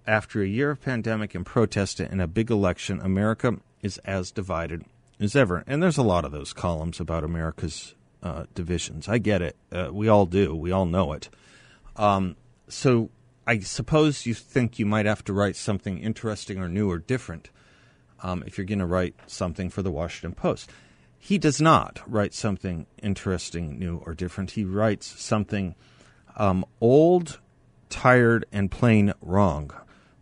After 0.05 0.41
a 0.41 0.47
year 0.47 0.71
of 0.71 0.81
pandemic 0.81 1.35
and 1.35 1.45
protest 1.45 1.99
and 1.99 2.21
a 2.21 2.27
big 2.27 2.49
election, 2.49 3.01
America 3.01 3.57
is 3.81 3.97
as 3.99 4.31
divided 4.31 4.85
as 5.19 5.35
ever. 5.35 5.63
And 5.67 5.83
there's 5.83 5.97
a 5.97 6.03
lot 6.03 6.25
of 6.25 6.31
those 6.31 6.53
columns 6.53 6.99
about 6.99 7.23
America's 7.23 7.93
uh, 8.23 8.45
divisions. 8.55 9.07
I 9.07 9.17
get 9.17 9.41
it. 9.41 9.55
Uh, 9.71 9.89
we 9.91 10.07
all 10.07 10.25
do. 10.25 10.55
We 10.55 10.71
all 10.71 10.85
know 10.85 11.13
it. 11.13 11.29
Um, 11.95 12.35
so 12.67 13.09
I 13.45 13.59
suppose 13.59 14.25
you 14.25 14.33
think 14.33 14.79
you 14.79 14.85
might 14.85 15.05
have 15.05 15.23
to 15.25 15.33
write 15.33 15.55
something 15.55 15.99
interesting 15.99 16.59
or 16.59 16.69
new 16.69 16.89
or 16.89 16.97
different 16.97 17.49
um, 18.23 18.43
if 18.45 18.57
you're 18.57 18.65
going 18.65 18.79
to 18.79 18.85
write 18.85 19.15
something 19.27 19.69
for 19.69 19.81
the 19.81 19.91
Washington 19.91 20.33
Post. 20.33 20.69
He 21.27 21.37
does 21.37 21.59
not 21.59 21.99
write 22.07 22.33
something 22.33 22.85
interesting, 23.03 23.77
new, 23.77 24.01
or 24.05 24.13
different. 24.13 24.51
He 24.51 24.63
writes 24.63 25.07
something 25.21 25.75
um, 26.37 26.63
old, 26.79 27.41
tired, 27.89 28.45
and 28.53 28.71
plain 28.71 29.11
wrong. 29.19 29.71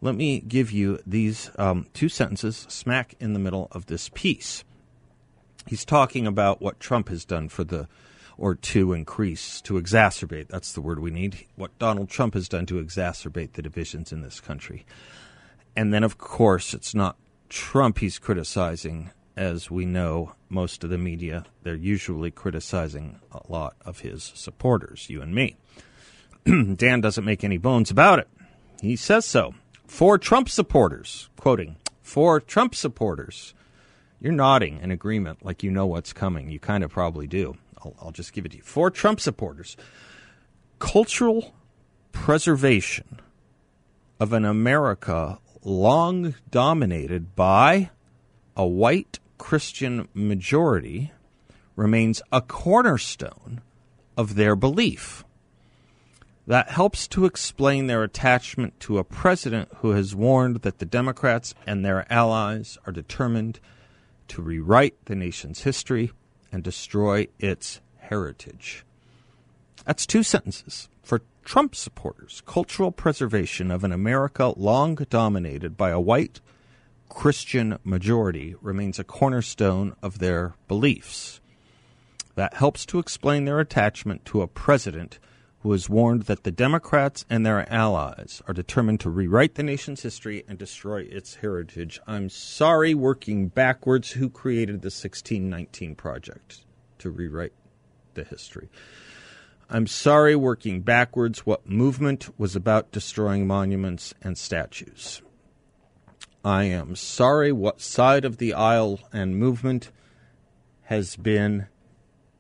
Let 0.02 0.16
me 0.16 0.40
give 0.40 0.72
you 0.72 0.98
these 1.06 1.52
um, 1.60 1.86
two 1.94 2.10
sentences 2.10 2.66
smack 2.70 3.14
in 3.20 3.34
the 3.34 3.40
middle 3.40 3.68
of 3.72 3.86
this 3.86 4.10
piece. 4.16 4.64
He's 5.68 5.86
talking 5.86 6.26
about 6.26 6.60
what 6.60 6.80
Trump 6.80 7.10
has 7.10 7.24
done 7.24 7.50
for 7.50 7.64
the, 7.64 7.88
or 8.36 8.56
to 8.56 8.94
increase, 8.94 9.62
to 9.62 9.76
exacerbate, 9.76 10.48
that's 10.48 10.72
the 10.72 10.82
word 10.82 10.98
we 10.98 11.12
need, 11.12 11.46
what 11.56 11.78
Donald 11.78 12.10
Trump 12.10 12.34
has 12.34 12.50
done 12.50 12.66
to 12.66 12.84
exacerbate 12.84 13.54
the 13.54 13.62
divisions 13.62 14.12
in 14.12 14.22
this 14.22 14.40
country. 14.40 14.88
And 15.76 15.94
then, 15.94 16.04
of 16.04 16.18
course, 16.18 16.74
it's 16.74 16.96
not 16.96 17.16
Trump 17.48 18.00
he's 18.00 18.18
criticizing, 18.18 19.12
as 19.36 19.70
we 19.70 19.86
know, 19.86 20.34
most 20.50 20.84
of 20.84 20.90
the 20.90 20.98
media, 20.98 21.46
they're 21.64 21.76
usually 21.76 22.32
criticizing 22.32 23.20
a 23.32 23.42
lot 23.52 23.76
of 23.86 24.00
his 24.00 24.32
supporters, 24.36 25.10
you 25.10 25.22
and 25.22 25.36
me. 25.36 25.56
Dan 26.46 27.02
doesn't 27.02 27.26
make 27.26 27.44
any 27.44 27.58
bones 27.58 27.92
about 27.92 28.20
it. 28.20 28.30
He 28.82 28.96
says 28.96 29.26
so. 29.26 29.54
For 29.88 30.18
Trump 30.18 30.50
supporters, 30.50 31.30
quoting, 31.38 31.76
for 32.02 32.40
Trump 32.40 32.76
supporters, 32.76 33.54
you're 34.20 34.34
nodding 34.34 34.80
in 34.82 34.92
agreement 34.92 35.46
like 35.46 35.64
you 35.64 35.72
know 35.72 35.86
what's 35.86 36.14
coming. 36.14 36.50
You 36.50 36.60
kind 36.60 36.84
of 36.84 36.92
probably 36.92 37.28
do. 37.28 37.58
I'll, 37.80 37.96
I'll 38.02 38.12
just 38.12 38.34
give 38.34 38.46
it 38.46 38.52
to 38.52 38.58
you. 38.58 38.64
For 38.64 38.90
Trump 38.90 39.20
supporters, 39.20 39.76
cultural 40.80 41.54
preservation 42.12 43.20
of 44.20 44.34
an 44.34 44.46
America 44.46 45.40
long 45.64 46.36
dominated 46.50 47.36
by 47.36 47.90
a 48.56 48.66
white 48.66 49.20
Christian 49.38 50.08
majority 50.14 51.12
remains 51.76 52.22
a 52.32 52.42
cornerstone 52.42 53.62
of 54.18 54.36
their 54.36 54.56
belief. 54.56 55.24
That 56.48 56.70
helps 56.70 57.08
to 57.10 57.26
explain 57.26 57.88
their 57.88 58.04
attachment 58.04 58.80
to 58.82 59.00
a 59.00 59.04
president 59.04 59.70
who 59.78 59.92
has 59.92 60.16
warned 60.16 60.58
that 60.58 60.78
the 60.78 60.86
Democrats 60.86 61.56
and 61.66 61.84
their 61.84 62.12
allies 62.12 62.78
are 62.86 62.94
determined 62.94 63.60
to 64.28 64.42
rewrite 64.42 65.06
the 65.06 65.16
nation's 65.16 65.64
history 65.64 66.12
and 66.52 66.64
destroy 66.64 67.28
its 67.40 67.82
heritage. 67.98 68.86
That's 69.86 70.06
two 70.06 70.24
sentences. 70.24 70.88
For 71.04 71.22
Trump 71.44 71.76
supporters, 71.76 72.42
cultural 72.46 72.92
preservation 72.92 73.72
of 73.72 73.84
an 73.84 73.92
America 73.92 74.54
long 74.56 74.96
dominated 75.10 75.78
by 75.78 75.90
a 75.90 76.00
white 76.00 76.42
Christian 77.10 77.78
majority 77.84 78.56
remains 78.62 79.00
a 79.00 79.04
cornerstone 79.04 79.96
of 80.02 80.20
their 80.20 80.56
beliefs. 80.68 81.40
That 82.36 82.56
helps 82.56 82.86
to 82.88 83.00
explain 83.00 83.46
their 83.46 83.60
attachment 83.60 84.26
to 84.26 84.42
a 84.42 84.48
president 84.48 85.20
who 85.66 85.72
has 85.72 85.90
warned 85.90 86.24
that 86.24 86.44
the 86.44 86.52
Democrats 86.52 87.26
and 87.28 87.44
their 87.44 87.68
allies 87.74 88.42
are 88.48 88.54
determined 88.54 89.00
to 89.00 89.10
rewrite 89.10 89.56
the 89.56 89.64
nation's 89.64 90.04
history 90.04 90.44
and 90.48 90.60
destroy 90.60 91.00
its 91.02 91.36
heritage. 91.36 92.00
I'm 92.06 92.30
sorry, 92.30 92.94
working 92.94 93.48
backwards, 93.48 94.12
who 94.12 94.30
created 94.30 94.84
the 94.84 94.88
1619 94.88 95.96
Project 95.96 96.66
to 97.00 97.10
rewrite 97.10 97.54
the 98.14 98.24
history? 98.24 98.70
I'm 99.68 99.88
sorry, 99.88 100.36
working 100.36 100.82
backwards, 100.82 101.48
what 101.48 101.68
movement 101.68 102.30
was 102.38 102.56
about 102.56 102.92
destroying 102.92 103.48
monuments 103.48 104.14
and 104.22 104.38
statues? 104.38 105.24
I 106.46 106.66
am 106.66 106.96
sorry, 106.96 107.52
what 107.52 107.82
side 107.82 108.24
of 108.24 108.38
the 108.38 108.54
aisle 108.54 109.00
and 109.12 109.36
movement 109.36 109.90
has 110.84 111.16
been 111.16 111.66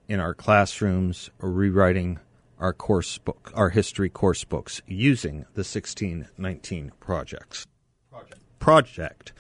in 0.08 0.20
our 0.20 0.36
classrooms 0.36 1.32
rewriting 1.40 2.20
our 2.60 2.72
course 2.72 3.18
book, 3.18 3.52
our 3.56 3.72
history 3.72 4.10
course 4.10 4.44
books 4.44 4.84
using 4.86 5.38
the 5.56 5.66
1619 5.66 6.92
projects. 7.00 7.66
Project. 8.12 8.60
Project. 8.60 9.34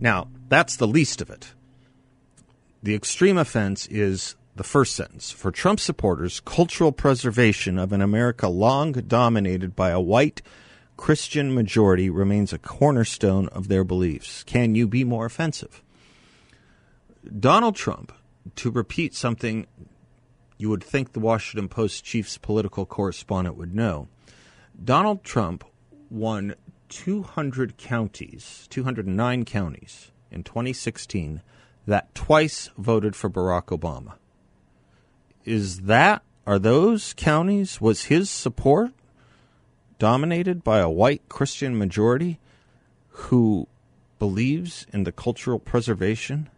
Now, 0.00 0.26
that's 0.48 0.74
the 0.74 0.88
least 0.88 1.22
of 1.22 1.30
it. 1.30 1.54
The 2.82 2.96
extreme 2.96 3.38
offense 3.38 3.86
is 3.86 4.34
the 4.56 4.64
first 4.64 4.96
sentence. 4.96 5.30
For 5.30 5.52
Trump 5.52 5.78
supporters, 5.78 6.40
cultural 6.40 6.90
preservation 6.90 7.78
of 7.78 7.92
an 7.92 8.02
America 8.02 8.48
long 8.48 8.90
dominated 8.90 9.76
by 9.76 9.90
a 9.90 10.00
white 10.00 10.42
Christian 10.96 11.54
majority 11.54 12.10
remains 12.10 12.52
a 12.52 12.58
cornerstone 12.58 13.48
of 13.48 13.68
their 13.68 13.84
beliefs. 13.84 14.42
Can 14.44 14.74
you 14.74 14.86
be 14.86 15.04
more 15.04 15.26
offensive? 15.26 15.82
Donald 17.38 17.76
Trump, 17.76 18.12
to 18.56 18.70
repeat 18.70 19.14
something 19.14 19.66
you 20.58 20.68
would 20.68 20.84
think 20.84 21.12
the 21.12 21.20
Washington 21.20 21.68
Post 21.68 22.04
chief's 22.04 22.38
political 22.38 22.86
correspondent 22.86 23.56
would 23.56 23.74
know, 23.74 24.08
Donald 24.82 25.24
Trump 25.24 25.64
won 26.10 26.54
200 26.88 27.76
counties, 27.78 28.66
209 28.70 29.44
counties 29.44 30.10
in 30.30 30.42
2016 30.44 31.42
that 31.86 32.14
twice 32.14 32.70
voted 32.78 33.16
for 33.16 33.28
Barack 33.28 33.76
Obama 33.76 34.14
is 35.44 35.82
that 35.82 36.22
are 36.46 36.58
those 36.58 37.14
counties 37.14 37.80
was 37.80 38.04
his 38.04 38.30
support 38.30 38.92
dominated 40.02 40.64
by 40.64 40.80
a 40.80 40.90
white 40.90 41.22
Christian 41.28 41.78
majority 41.78 42.40
who 43.30 43.68
believes 44.18 44.84
in 44.92 45.04
the 45.04 45.12
cultural 45.12 45.60
preservation 45.60 46.50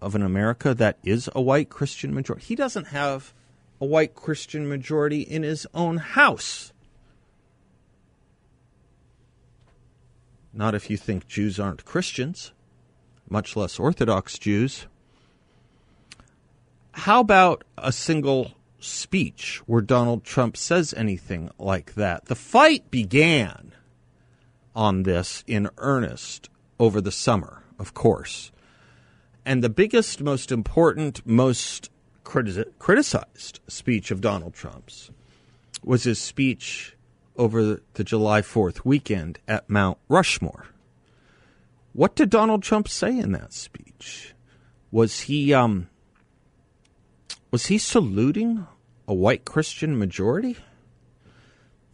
of 0.00 0.14
an 0.14 0.22
America 0.22 0.72
that 0.72 0.96
is 1.02 1.28
a 1.34 1.42
white 1.42 1.68
Christian 1.68 2.14
majority. 2.14 2.46
He 2.46 2.54
doesn't 2.54 2.86
have 2.86 3.34
a 3.80 3.84
white 3.84 4.14
Christian 4.14 4.68
majority 4.68 5.22
in 5.22 5.42
his 5.42 5.66
own 5.74 5.96
house. 5.96 6.72
Not 10.52 10.76
if 10.76 10.88
you 10.88 10.96
think 10.96 11.26
Jews 11.26 11.58
aren't 11.58 11.84
Christians, 11.84 12.52
much 13.28 13.56
less 13.56 13.80
Orthodox 13.80 14.38
Jews. 14.38 14.86
How 16.92 17.18
about 17.18 17.64
a 17.76 17.90
single 17.90 18.52
speech 18.84 19.62
where 19.66 19.80
Donald 19.80 20.24
Trump 20.24 20.56
says 20.56 20.92
anything 20.94 21.50
like 21.58 21.94
that? 21.94 22.26
The 22.26 22.34
fight 22.34 22.90
began 22.90 23.72
on 24.74 25.02
this 25.02 25.44
in 25.46 25.68
earnest 25.78 26.48
over 26.78 27.00
the 27.00 27.12
summer, 27.12 27.62
of 27.78 27.94
course. 27.94 28.52
And 29.44 29.62
the 29.62 29.68
biggest, 29.68 30.20
most 30.20 30.52
important, 30.52 31.26
most 31.26 31.90
criticized 32.24 33.60
speech 33.66 34.10
of 34.10 34.20
Donald 34.20 34.54
Trump's 34.54 35.10
was 35.82 36.04
his 36.04 36.20
speech 36.20 36.96
over 37.36 37.80
the 37.94 38.04
July 38.04 38.40
4th 38.40 38.84
weekend 38.84 39.38
at 39.48 39.68
Mount 39.68 39.98
Rushmore. 40.08 40.66
What 41.92 42.14
did 42.14 42.30
Donald 42.30 42.62
Trump 42.62 42.88
say 42.88 43.18
in 43.18 43.32
that 43.32 43.52
speech? 43.52 44.34
Was 44.90 45.22
he 45.22 45.52
um, 45.52 45.88
was 47.52 47.66
he 47.66 47.78
saluting 47.78 48.66
a 49.06 49.14
white 49.14 49.44
Christian 49.44 49.96
majority? 49.96 50.56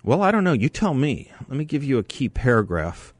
Well, 0.04 0.22
I 0.22 0.30
don't 0.30 0.44
know. 0.44 0.52
You 0.52 0.68
tell 0.68 0.94
me. 0.94 1.32
Let 1.48 1.58
me 1.58 1.64
give 1.64 1.82
you 1.82 1.98
a 1.98 2.04
key 2.04 2.28
paragraph 2.28 3.12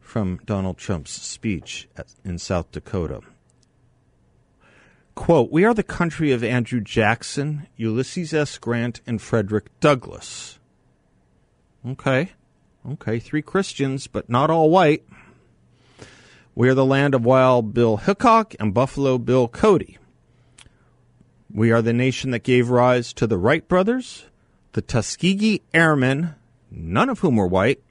from 0.00 0.40
Donald 0.46 0.78
Trump's 0.78 1.12
speech 1.12 1.86
at, 1.96 2.06
in 2.24 2.38
South 2.38 2.72
Dakota. 2.72 3.20
Quote, 5.14 5.52
We 5.52 5.64
are 5.64 5.74
the 5.74 5.82
country 5.82 6.32
of 6.32 6.42
Andrew 6.42 6.80
Jackson, 6.80 7.66
Ulysses 7.76 8.32
S. 8.32 8.56
Grant, 8.56 9.02
and 9.06 9.20
Frederick 9.20 9.66
Douglass. 9.80 10.58
Okay. 11.86 12.32
Okay, 12.90 13.18
three 13.18 13.42
Christians, 13.42 14.06
but 14.06 14.30
not 14.30 14.48
all 14.48 14.70
white. 14.70 15.04
We 16.54 16.70
are 16.70 16.74
the 16.74 16.84
land 16.86 17.14
of 17.14 17.26
Wild 17.26 17.74
Bill 17.74 17.98
Hickok 17.98 18.54
and 18.58 18.72
Buffalo 18.72 19.18
Bill 19.18 19.46
Cody. 19.48 19.98
We 21.52 21.72
are 21.72 21.80
the 21.80 21.94
nation 21.94 22.30
that 22.32 22.42
gave 22.42 22.68
rise 22.68 23.12
to 23.14 23.26
the 23.26 23.38
Wright 23.38 23.66
brothers, 23.66 24.26
the 24.72 24.82
Tuskegee 24.82 25.62
Airmen, 25.72 26.34
none 26.70 27.08
of 27.08 27.20
whom 27.20 27.36
were 27.36 27.46
white, 27.46 27.82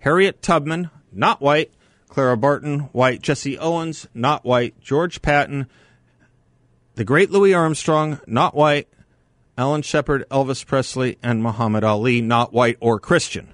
Harriet 0.00 0.42
Tubman, 0.42 0.90
not 1.12 1.40
white, 1.40 1.72
Clara 2.08 2.36
Barton, 2.36 2.80
white, 2.92 3.22
Jesse 3.22 3.58
Owens, 3.58 4.08
not 4.14 4.44
white, 4.44 4.80
George 4.80 5.22
Patton, 5.22 5.68
the 6.96 7.04
great 7.04 7.30
Louis 7.30 7.54
Armstrong, 7.54 8.20
not 8.26 8.54
white, 8.54 8.88
Alan 9.56 9.82
Shepard, 9.82 10.28
Elvis 10.28 10.66
Presley, 10.66 11.16
and 11.22 11.42
Muhammad 11.42 11.84
Ali, 11.84 12.20
not 12.20 12.52
white 12.52 12.76
or 12.80 12.98
Christian. 12.98 13.52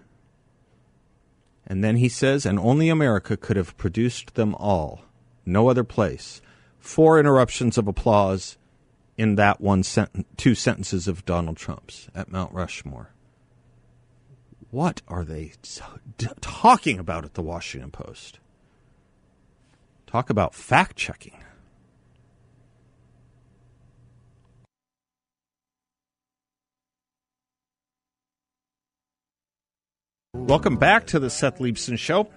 And 1.66 1.84
then 1.84 1.96
he 1.96 2.08
says, 2.08 2.46
and 2.46 2.58
only 2.58 2.88
America 2.88 3.36
could 3.36 3.56
have 3.56 3.76
produced 3.76 4.34
them 4.34 4.54
all, 4.54 5.02
no 5.44 5.68
other 5.68 5.84
place. 5.84 6.40
Four 6.78 7.20
interruptions 7.20 7.76
of 7.76 7.86
applause 7.86 8.56
in 9.20 9.34
that 9.34 9.60
one 9.60 9.82
sentence, 9.82 10.26
two 10.38 10.54
sentences 10.54 11.06
of 11.06 11.26
Donald 11.26 11.58
Trump's 11.58 12.08
at 12.14 12.32
Mount 12.32 12.54
Rushmore. 12.54 13.12
What 14.70 15.02
are 15.08 15.26
they 15.26 15.52
talking 16.40 16.98
about 16.98 17.26
at 17.26 17.34
the 17.34 17.42
Washington 17.42 17.90
Post? 17.90 18.38
Talk 20.06 20.30
about 20.30 20.54
fact 20.54 20.96
checking. 20.96 21.34
Welcome 30.32 30.78
back 30.78 31.06
to 31.08 31.18
the 31.18 31.28
Seth 31.28 31.58
Leibsohn 31.58 31.98
Show. 31.98 32.30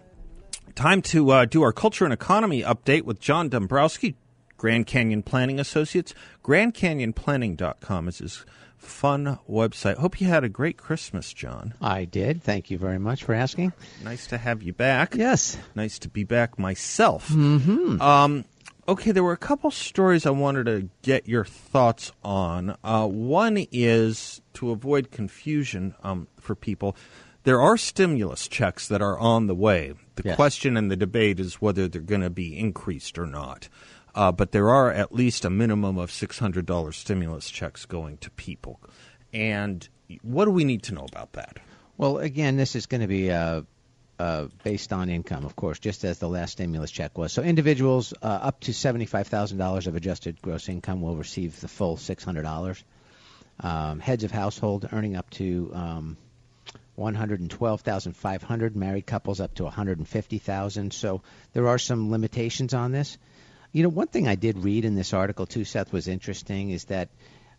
Time 0.75 1.01
to 1.03 1.29
uh, 1.29 1.45
do 1.45 1.61
our 1.61 1.71
culture 1.71 2.03
and 2.03 2.13
economy 2.13 2.61
update 2.61 3.03
with 3.03 3.21
John 3.21 3.49
Dombroski. 3.49 4.15
Grand 4.63 4.87
Canyon 4.87 5.21
Planning 5.23 5.59
Associates. 5.59 6.13
GrandCanyonPlanning.com 6.41 8.07
is 8.07 8.19
his 8.19 8.45
fun 8.77 9.37
website. 9.49 9.97
Hope 9.97 10.21
you 10.21 10.27
had 10.27 10.45
a 10.45 10.47
great 10.47 10.77
Christmas, 10.77 11.33
John. 11.33 11.73
I 11.81 12.05
did. 12.05 12.41
Thank 12.41 12.71
you 12.71 12.77
very 12.77 12.97
much 12.97 13.25
for 13.25 13.33
asking. 13.33 13.73
Nice 14.05 14.25
to 14.27 14.37
have 14.37 14.63
you 14.63 14.71
back. 14.71 15.15
Yes. 15.15 15.57
Nice 15.75 15.99
to 15.99 16.07
be 16.07 16.23
back 16.23 16.57
myself. 16.57 17.27
Mm-hmm. 17.27 18.01
Um, 18.01 18.45
okay, 18.87 19.11
there 19.11 19.25
were 19.25 19.33
a 19.33 19.37
couple 19.37 19.69
stories 19.69 20.25
I 20.25 20.29
wanted 20.29 20.67
to 20.67 20.87
get 21.01 21.27
your 21.27 21.43
thoughts 21.43 22.13
on. 22.23 22.77
Uh, 22.85 23.05
one 23.05 23.67
is 23.73 24.39
to 24.53 24.71
avoid 24.71 25.11
confusion 25.11 25.93
um, 26.03 26.29
for 26.39 26.55
people. 26.55 26.95
There 27.43 27.59
are 27.59 27.75
stimulus 27.75 28.47
checks 28.47 28.87
that 28.87 29.01
are 29.01 29.19
on 29.19 29.47
the 29.47 29.55
way. 29.55 29.93
The 30.15 30.23
yes. 30.23 30.35
question 30.37 30.77
and 30.77 30.89
the 30.89 30.95
debate 30.95 31.41
is 31.41 31.55
whether 31.55 31.89
they're 31.89 32.01
going 32.01 32.21
to 32.21 32.29
be 32.29 32.57
increased 32.57 33.19
or 33.19 33.25
not. 33.25 33.67
Uh, 34.15 34.31
but 34.31 34.51
there 34.51 34.69
are 34.69 34.91
at 34.91 35.13
least 35.13 35.45
a 35.45 35.49
minimum 35.49 35.97
of 35.97 36.11
$600 36.11 36.93
stimulus 36.93 37.49
checks 37.49 37.85
going 37.85 38.17
to 38.17 38.29
people. 38.31 38.79
And 39.33 39.87
what 40.21 40.45
do 40.45 40.51
we 40.51 40.63
need 40.63 40.83
to 40.83 40.93
know 40.93 41.05
about 41.11 41.33
that? 41.33 41.57
Well, 41.97 42.17
again, 42.19 42.57
this 42.57 42.75
is 42.75 42.85
going 42.85 43.01
to 43.01 43.07
be 43.07 43.31
uh, 43.31 43.61
uh, 44.19 44.47
based 44.63 44.93
on 44.93 45.09
income, 45.09 45.45
of 45.45 45.55
course, 45.55 45.79
just 45.79 46.03
as 46.03 46.19
the 46.19 46.29
last 46.29 46.53
stimulus 46.53 46.91
check 46.91 47.17
was. 47.17 47.33
So 47.33 47.41
individuals 47.41 48.13
uh, 48.21 48.25
up 48.25 48.59
to 48.61 48.71
$75,000 48.71 49.87
of 49.87 49.95
adjusted 49.95 50.41
gross 50.41 50.69
income 50.69 51.01
will 51.01 51.15
receive 51.15 51.59
the 51.59 51.67
full 51.67 51.97
$600. 51.97 52.83
Um, 53.59 53.99
heads 53.99 54.23
of 54.23 54.31
household 54.31 54.89
earning 54.91 55.15
up 55.15 55.29
to 55.31 55.71
um, 55.73 56.17
112,500, 56.95 58.75
married 58.75 59.05
couples 59.05 59.39
up 59.39 59.55
to 59.55 59.63
150,000. 59.63 60.93
So 60.93 61.21
there 61.53 61.67
are 61.67 61.79
some 61.79 62.11
limitations 62.11 62.73
on 62.73 62.91
this. 62.91 63.17
You 63.73 63.83
know, 63.83 63.89
one 63.89 64.07
thing 64.07 64.27
I 64.27 64.35
did 64.35 64.59
read 64.59 64.85
in 64.85 64.95
this 64.95 65.13
article 65.13 65.45
too, 65.45 65.65
Seth, 65.65 65.91
was 65.91 66.07
interesting 66.07 66.69
is 66.69 66.85
that 66.85 67.09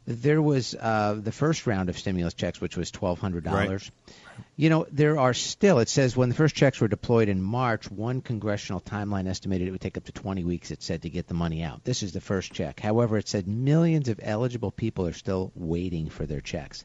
there 0.07 0.41
was 0.41 0.75
uh, 0.75 1.19
the 1.21 1.33
first 1.33 1.67
round 1.67 1.89
of 1.89 1.99
stimulus 1.99 2.35
checks, 2.35 2.61
which 2.61 2.77
was 2.77 2.91
twelve 2.91 3.19
hundred 3.19 3.45
dollars. 3.45 3.91
Right. 4.07 4.37
You 4.57 4.71
know, 4.71 4.87
there 4.93 5.19
are 5.19 5.35
still. 5.35 5.79
It 5.79 5.89
says 5.89 6.17
when 6.17 6.29
the 6.29 6.35
first 6.35 6.55
checks 6.55 6.81
were 6.81 6.89
deployed 6.89 7.29
in 7.29 7.43
March, 7.43 7.91
one 7.91 8.21
congressional 8.21 8.81
timeline 8.81 9.27
estimated 9.27 9.67
it 9.67 9.71
would 9.73 9.81
take 9.81 9.97
up 9.97 10.05
to 10.05 10.13
20 10.13 10.45
weeks. 10.45 10.71
It 10.71 10.83
said 10.83 11.03
to 11.03 11.11
get 11.11 11.27
the 11.27 11.35
money 11.35 11.63
out. 11.63 11.85
This 11.85 12.03
is 12.03 12.13
the 12.13 12.21
first 12.21 12.53
check. 12.53 12.81
However, 12.81 13.17
it 13.17 13.29
said 13.29 13.49
millions 13.49 14.09
of 14.09 14.21
eligible 14.23 14.71
people 14.71 15.07
are 15.07 15.13
still 15.13 15.53
waiting 15.55 16.11
for 16.11 16.27
their 16.27 16.41
checks. 16.41 16.85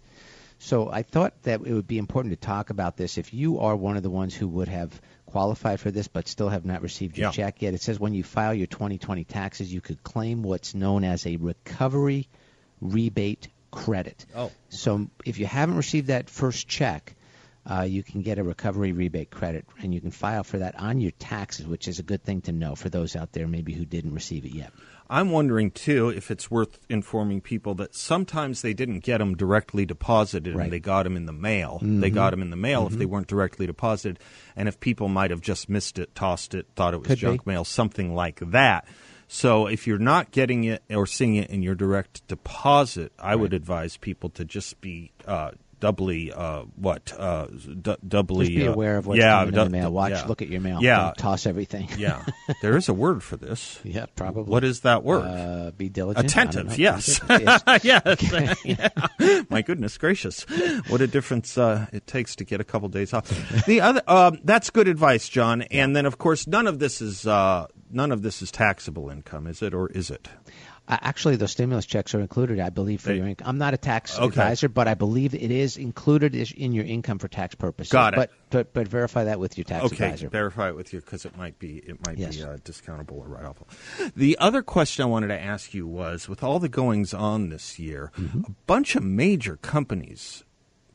So 0.59 0.89
I 0.91 1.03
thought 1.03 1.41
that 1.43 1.61
it 1.65 1.73
would 1.73 1.87
be 1.87 1.97
important 1.97 2.33
to 2.33 2.47
talk 2.47 2.69
about 2.69 2.97
this. 2.97 3.17
If 3.17 3.33
you 3.33 3.59
are 3.59 3.75
one 3.75 3.95
of 3.95 4.03
the 4.03 4.09
ones 4.09 4.35
who 4.35 4.47
would 4.49 4.67
have 4.67 5.01
qualified 5.25 5.79
for 5.79 5.89
this 5.89 6.07
but 6.07 6.27
still 6.27 6.49
have 6.49 6.65
not 6.65 6.81
received 6.81 7.17
your 7.17 7.27
yeah. 7.27 7.31
check 7.31 7.61
yet, 7.61 7.73
it 7.73 7.81
says 7.81 7.99
when 7.99 8.13
you 8.13 8.23
file 8.23 8.53
your 8.53 8.67
2020 8.67 9.23
taxes, 9.23 9.73
you 9.73 9.79
could 9.79 10.03
claim 10.03 10.43
what's 10.43 10.75
known 10.75 11.05
as 11.05 11.25
a 11.25 11.37
recovery 11.37 12.27
rebate 12.81 13.47
credit. 13.71 14.25
Oh. 14.35 14.51
So 14.69 15.07
if 15.25 15.39
you 15.39 15.45
haven't 15.45 15.77
received 15.77 16.07
that 16.07 16.29
first 16.29 16.67
check, 16.67 17.15
uh, 17.69 17.83
you 17.83 18.03
can 18.03 18.21
get 18.21 18.39
a 18.39 18.43
recovery 18.43 18.91
rebate 18.91 19.29
credit, 19.29 19.65
and 19.81 19.93
you 19.93 20.01
can 20.01 20.11
file 20.11 20.43
for 20.43 20.59
that 20.59 20.79
on 20.79 20.99
your 20.99 21.11
taxes, 21.11 21.67
which 21.67 21.87
is 21.87 21.99
a 21.99 22.03
good 22.03 22.23
thing 22.23 22.41
to 22.41 22.51
know 22.51 22.75
for 22.75 22.89
those 22.89 23.15
out 23.15 23.31
there 23.31 23.47
maybe 23.47 23.73
who 23.73 23.85
didn't 23.85 24.13
receive 24.13 24.45
it 24.45 24.53
yet. 24.53 24.71
I'm 25.09 25.31
wondering 25.31 25.71
too 25.71 26.09
if 26.09 26.29
it's 26.29 26.51
worth 26.51 26.79
informing 26.87 27.41
people 27.41 27.73
that 27.75 27.95
sometimes 27.95 28.61
they 28.61 28.73
didn't 28.73 28.99
get 28.99 29.17
them 29.17 29.35
directly 29.35 29.85
deposited 29.85 30.55
right. 30.55 30.65
and 30.65 30.73
they 30.73 30.79
got 30.79 31.03
them 31.03 31.17
in 31.17 31.25
the 31.25 31.33
mail. 31.33 31.79
Mm-hmm. 31.81 32.01
They 32.01 32.11
got 32.11 32.29
them 32.29 32.43
in 32.43 32.51
the 32.51 32.55
mail 32.55 32.85
mm-hmm. 32.85 32.93
if 32.93 32.99
they 32.99 33.05
weren't 33.05 33.27
directly 33.27 33.65
deposited, 33.65 34.19
and 34.55 34.67
if 34.67 34.79
people 34.79 35.07
might 35.07 35.31
have 35.31 35.41
just 35.41 35.67
missed 35.67 35.97
it, 35.97 36.13
tossed 36.13 36.53
it, 36.53 36.67
thought 36.75 36.93
it 36.93 36.97
was 36.97 37.07
Could 37.07 37.17
junk 37.17 37.45
be. 37.45 37.51
mail, 37.51 37.65
something 37.65 38.13
like 38.13 38.39
that. 38.51 38.85
So 39.27 39.67
if 39.67 39.87
you're 39.87 39.97
not 39.99 40.31
getting 40.31 40.63
it 40.63 40.83
or 40.89 41.05
seeing 41.05 41.35
it 41.35 41.49
in 41.49 41.61
your 41.61 41.75
direct 41.75 42.27
deposit, 42.27 43.11
I 43.17 43.29
right. 43.29 43.39
would 43.39 43.53
advise 43.53 43.97
people 43.97 44.29
to 44.31 44.45
just 44.45 44.79
be 44.81 45.11
uh, 45.25 45.51
doubly 45.79 46.31
uh, 46.31 46.63
what 46.75 47.13
uh, 47.17 47.47
d- 47.47 47.95
doubly 48.07 48.47
Just 48.47 48.57
be 48.57 48.67
uh, 48.67 48.73
aware 48.73 48.97
of 48.97 49.07
what's 49.07 49.19
yeah, 49.19 49.39
coming 49.39 49.53
in 49.55 49.63
the 49.63 49.69
mail. 49.69 49.91
Watch, 49.91 50.11
yeah. 50.11 50.25
look 50.25 50.41
at 50.41 50.49
your 50.49 50.61
mail. 50.61 50.79
Yeah, 50.81 50.97
Don't 50.97 51.17
toss 51.17 51.45
everything. 51.45 51.89
yeah, 51.97 52.25
there 52.61 52.75
is 52.77 52.89
a 52.89 52.93
word 52.93 53.23
for 53.23 53.37
this. 53.37 53.79
Yeah, 53.83 54.05
probably. 54.15 54.51
What 54.51 54.63
is 54.63 54.81
that 54.81 55.03
word? 55.03 55.23
Uh, 55.23 55.71
be 55.71 55.89
diligent. 55.89 56.25
Attentive. 56.25 56.77
Yes. 56.77 57.19
yes. 57.29 58.63
yeah. 58.63 58.89
My 59.49 59.61
goodness 59.61 59.97
gracious, 59.97 60.43
what 60.87 61.01
a 61.01 61.07
difference 61.07 61.57
uh, 61.57 61.87
it 61.91 62.07
takes 62.07 62.35
to 62.37 62.43
get 62.43 62.61
a 62.61 62.63
couple 62.63 62.89
days 62.89 63.13
off. 63.13 63.27
The 63.65 63.81
other 63.81 64.01
um, 64.07 64.39
that's 64.43 64.69
good 64.69 64.87
advice, 64.87 65.27
John. 65.29 65.61
And 65.63 65.95
then 65.95 66.05
of 66.05 66.17
course 66.17 66.47
none 66.47 66.67
of 66.67 66.79
this 66.79 67.01
is 67.01 67.25
uh, 67.25 67.67
none 67.91 68.11
of 68.11 68.21
this 68.21 68.41
is 68.41 68.51
taxable 68.51 69.09
income, 69.09 69.47
is 69.47 69.61
it, 69.61 69.73
or 69.73 69.89
is 69.89 70.11
it? 70.11 70.27
Actually, 70.89 71.35
those 71.35 71.51
stimulus 71.51 71.85
checks 71.85 72.15
are 72.15 72.19
included, 72.19 72.59
I 72.59 72.69
believe, 72.69 73.01
for 73.01 73.09
they, 73.09 73.17
your 73.17 73.27
income. 73.27 73.47
I'm 73.47 73.57
not 73.57 73.73
a 73.73 73.77
tax 73.77 74.17
okay. 74.17 74.25
advisor, 74.25 74.69
but 74.69 74.87
I 74.87 74.95
believe 74.95 75.35
it 75.35 75.51
is 75.51 75.77
included 75.77 76.35
in 76.35 76.71
your 76.71 76.85
income 76.85 77.19
for 77.19 77.27
tax 77.27 77.55
purposes. 77.55 77.91
Got 77.91 78.13
it. 78.13 78.17
But 78.17 78.31
but, 78.49 78.73
but 78.73 78.87
verify 78.87 79.25
that 79.25 79.39
with 79.39 79.57
your 79.57 79.65
tax 79.65 79.85
okay, 79.85 80.05
advisor. 80.05 80.27
Okay, 80.27 80.31
verify 80.31 80.69
it 80.69 80.75
with 80.75 80.91
you 80.91 81.01
because 81.01 81.25
it 81.25 81.37
might 81.37 81.59
be 81.59 81.77
it 81.77 82.03
might 82.05 82.17
yes. 82.17 82.35
be 82.35 82.43
uh, 82.43 82.57
discountable 82.57 83.19
or 83.19 83.27
write 83.27 83.45
off. 83.45 83.57
The 84.15 84.37
other 84.39 84.63
question 84.63 85.03
I 85.03 85.07
wanted 85.07 85.27
to 85.27 85.39
ask 85.39 85.73
you 85.73 85.85
was, 85.85 86.27
with 86.27 86.43
all 86.43 86.59
the 86.59 86.69
goings 86.69 87.13
on 87.13 87.49
this 87.49 87.77
year, 87.77 88.11
mm-hmm. 88.17 88.39
a 88.39 88.55
bunch 88.65 88.95
of 88.95 89.03
major 89.03 89.57
companies 89.57 90.43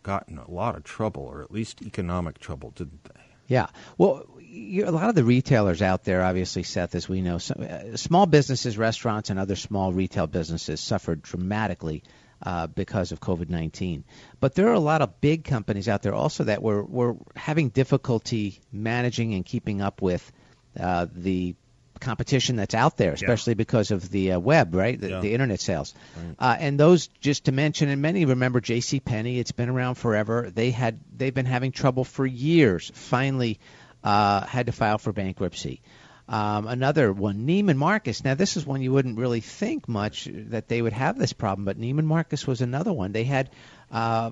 got 0.03 0.29
in 0.29 0.39
a 0.39 0.51
lot 0.51 0.77
of 0.77 0.85
trouble, 0.85 1.23
or 1.23 1.43
at 1.43 1.53
least 1.53 1.83
economic 1.83 2.39
trouble, 2.39 2.73
didn't 2.75 3.05
they? 3.05 3.21
Yeah. 3.47 3.67
Well, 3.99 4.27
a 4.55 4.91
lot 4.91 5.09
of 5.09 5.15
the 5.15 5.25
retailers 5.25 5.83
out 5.83 6.05
there, 6.05 6.23
obviously, 6.23 6.63
Seth, 6.63 6.95
as 6.95 7.09
we 7.09 7.21
know, 7.21 7.39
some, 7.39 7.67
uh, 7.69 7.97
small 7.97 8.27
businesses, 8.27 8.79
restaurants, 8.79 9.31
and 9.31 9.39
other 9.39 9.57
small 9.57 9.93
retail 9.93 10.27
businesses 10.27 10.81
suffered 10.81 11.23
dramatically 11.23 12.03
uh, 12.43 12.67
because 12.67 13.13
of 13.13 13.21
COVID 13.21 13.49
19. 13.49 14.05
But 14.41 14.55
there 14.55 14.69
are 14.69 14.75
a 14.75 14.81
lot 14.81 15.03
of 15.03 15.21
big 15.21 15.45
companies 15.45 15.89
out 15.89 16.03
there 16.03 16.15
also 16.15 16.45
that 16.45 16.63
were, 16.63 16.85
were 16.85 17.17
having 17.35 17.71
difficulty 17.71 18.61
managing 18.73 19.35
and 19.35 19.45
keeping 19.45 19.81
up 19.81 20.03
with 20.03 20.31
uh, 20.79 21.07
the 21.13 21.55
competition 22.01 22.57
that's 22.57 22.75
out 22.75 22.97
there, 22.97 23.13
especially 23.13 23.53
yeah. 23.53 23.59
because 23.59 23.91
of 23.91 24.11
the 24.11 24.33
uh, 24.33 24.39
web, 24.39 24.75
right? 24.75 25.01
The, 25.01 25.11
yeah. 25.11 25.21
the 25.21 25.33
internet 25.33 25.61
sales. 25.61 25.95
Right. 26.17 26.35
Uh, 26.39 26.57
and 26.59 26.79
those, 26.79 27.07
just 27.21 27.47
to 27.47 27.53
mention, 27.53 27.89
and 27.89 28.03
many 28.03 28.25
remember 28.25 28.61
J.C. 28.61 29.01
Penney. 29.01 29.39
It's 29.39 29.53
been 29.53 29.69
around 29.69 29.95
forever. 29.95 30.51
They 30.53 30.71
had 30.71 31.01
they've 31.17 31.35
been 31.35 31.47
having 31.47 31.73
trouble 31.73 32.05
for 32.05 32.27
years. 32.27 32.91
Finally, 32.95 33.59
uh, 34.05 34.47
had 34.47 34.67
to 34.67 34.73
file 34.73 34.99
for 34.99 35.13
bankruptcy. 35.13 35.81
Um, 36.29 36.67
another 36.67 37.13
one, 37.13 37.47
Neiman 37.47 37.77
Marcus. 37.77 38.25
Now, 38.25 38.35
this 38.35 38.57
is 38.57 38.65
one 38.65 38.81
you 38.81 38.93
wouldn't 38.93 39.19
really 39.19 39.41
think 39.41 39.89
much 39.89 40.29
that 40.33 40.69
they 40.69 40.81
would 40.81 40.93
have 40.93 41.19
this 41.19 41.33
problem, 41.33 41.65
but 41.65 41.79
Neiman 41.79 42.05
Marcus 42.05 42.47
was 42.47 42.61
another 42.61 42.93
one. 42.93 43.13
They 43.13 43.25
had 43.25 43.51
uh, 43.91 44.31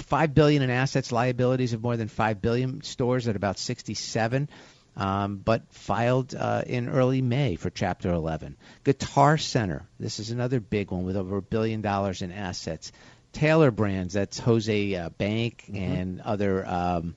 five 0.00 0.34
billion 0.34 0.62
in 0.62 0.70
assets, 0.70 1.10
liabilities 1.10 1.72
of 1.72 1.82
more 1.82 1.96
than 1.96 2.08
five 2.08 2.40
billion. 2.40 2.82
Stores 2.82 3.26
at 3.26 3.36
about 3.36 3.58
sixty-seven. 3.58 4.48
Um, 4.94 5.38
but 5.38 5.62
filed 5.72 6.34
uh, 6.34 6.64
in 6.66 6.90
early 6.90 7.22
May 7.22 7.56
for 7.56 7.70
Chapter 7.70 8.12
11. 8.12 8.58
Guitar 8.84 9.38
Center, 9.38 9.86
this 9.98 10.18
is 10.18 10.30
another 10.30 10.60
big 10.60 10.90
one 10.90 11.04
with 11.04 11.16
over 11.16 11.38
a 11.38 11.42
billion 11.42 11.80
dollars 11.80 12.20
in 12.20 12.30
assets. 12.30 12.92
Tailored 13.32 13.74
Brands, 13.74 14.12
that's 14.12 14.38
Jose 14.38 14.94
uh, 14.94 15.08
Bank 15.08 15.64
mm-hmm. 15.66 15.76
and 15.82 16.20
other 16.20 16.66
um, 16.66 17.14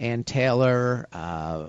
Ann 0.00 0.24
Taylor, 0.24 1.06
uh, 1.12 1.66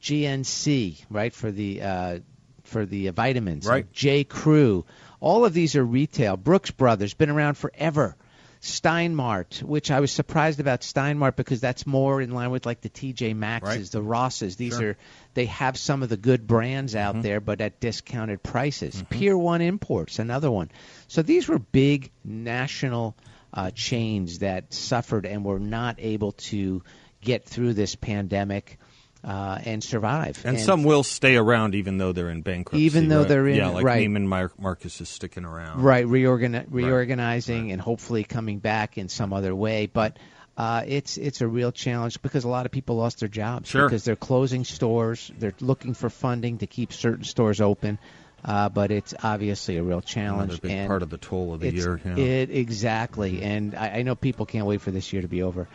GNC, 0.00 1.04
right 1.10 1.32
for 1.32 1.50
the 1.50 1.82
uh, 1.82 2.18
for 2.64 2.86
the 2.86 3.08
vitamins, 3.10 3.66
right? 3.66 3.90
J. 3.92 4.24
Crew. 4.24 4.84
All 5.20 5.44
of 5.44 5.54
these 5.54 5.76
are 5.76 5.84
retail. 5.84 6.36
Brooks 6.36 6.70
Brothers 6.70 7.14
been 7.14 7.30
around 7.30 7.54
forever. 7.54 8.16
Steinmart, 8.64 9.62
which 9.62 9.90
I 9.90 10.00
was 10.00 10.10
surprised 10.10 10.58
about 10.58 10.80
Steinmart 10.80 11.36
because 11.36 11.60
that's 11.60 11.86
more 11.86 12.22
in 12.22 12.30
line 12.30 12.50
with 12.50 12.64
like 12.64 12.80
the 12.80 12.88
TJ 12.88 13.36
Maxxes, 13.36 13.76
right. 13.76 13.90
the 13.92 14.00
Rosses. 14.00 14.56
These 14.56 14.78
sure. 14.78 14.90
are 14.90 14.96
they 15.34 15.44
have 15.46 15.76
some 15.76 16.02
of 16.02 16.08
the 16.08 16.16
good 16.16 16.46
brands 16.46 16.96
out 16.96 17.14
mm-hmm. 17.14 17.22
there, 17.22 17.40
but 17.40 17.60
at 17.60 17.78
discounted 17.78 18.42
prices. 18.42 18.94
Mm-hmm. 18.94 19.18
Pier 19.18 19.36
One 19.36 19.60
Imports, 19.60 20.18
another 20.18 20.50
one. 20.50 20.70
So 21.08 21.20
these 21.20 21.46
were 21.46 21.58
big 21.58 22.10
national 22.24 23.14
uh, 23.52 23.70
chains 23.70 24.38
that 24.38 24.72
suffered 24.72 25.26
and 25.26 25.44
were 25.44 25.60
not 25.60 25.96
able 25.98 26.32
to 26.32 26.82
get 27.24 27.44
through 27.44 27.74
this 27.74 27.94
pandemic. 27.94 28.78
Uh, 29.22 29.58
and 29.64 29.82
survive. 29.82 30.36
And, 30.44 30.58
and, 30.58 30.60
some 30.60 30.84
will 30.84 31.02
stay 31.02 31.36
around 31.36 31.74
even 31.74 31.96
though 31.96 32.12
they're 32.12 32.28
in 32.28 32.42
bankruptcy. 32.42 32.82
Even 32.82 33.08
though 33.08 33.20
right? 33.20 33.28
they're 33.28 33.48
in, 33.48 33.56
yeah, 33.56 33.68
like 33.70 33.82
right. 33.82 34.06
Neiman 34.06 34.26
Mar- 34.26 34.52
Marcus 34.58 35.00
is 35.00 35.08
sticking 35.08 35.46
around. 35.46 35.82
Right, 35.82 36.04
reorgan- 36.04 36.66
reorganizing 36.68 37.62
right. 37.62 37.72
and 37.72 37.80
hopefully 37.80 38.24
coming 38.24 38.58
back 38.58 38.98
in 38.98 39.08
some 39.08 39.32
other 39.32 39.56
way. 39.56 39.86
But 39.86 40.18
uh, 40.58 40.84
it's 40.86 41.16
it's 41.16 41.40
a 41.40 41.48
real 41.48 41.72
challenge 41.72 42.20
because 42.20 42.44
a 42.44 42.48
lot 42.48 42.66
of 42.66 42.72
people 42.72 42.96
lost 42.96 43.20
their 43.20 43.28
jobs 43.28 43.70
sure. 43.70 43.86
because 43.86 44.04
they're 44.04 44.14
closing 44.14 44.64
stores. 44.64 45.32
They're 45.38 45.54
looking 45.60 45.94
for 45.94 46.10
funding 46.10 46.58
to 46.58 46.66
keep 46.66 46.92
certain 46.92 47.24
stores 47.24 47.62
open. 47.62 47.98
Uh, 48.44 48.68
but 48.68 48.90
it's 48.90 49.14
obviously 49.22 49.78
a 49.78 49.82
real 49.82 50.02
challenge. 50.02 50.50
Another 50.50 50.60
big 50.60 50.70
and 50.70 50.86
part 50.86 51.02
of 51.02 51.08
the 51.08 51.16
toll 51.16 51.54
of 51.54 51.60
the 51.60 51.72
year. 51.72 51.98
Yeah. 52.04 52.18
It 52.18 52.50
exactly, 52.50 53.42
and 53.42 53.74
I, 53.74 53.88
I 53.88 54.02
know 54.02 54.14
people 54.14 54.44
can't 54.44 54.66
wait 54.66 54.82
for 54.82 54.90
this 54.90 55.12
year 55.14 55.22
to 55.22 55.28
be 55.28 55.42
over 55.42 55.66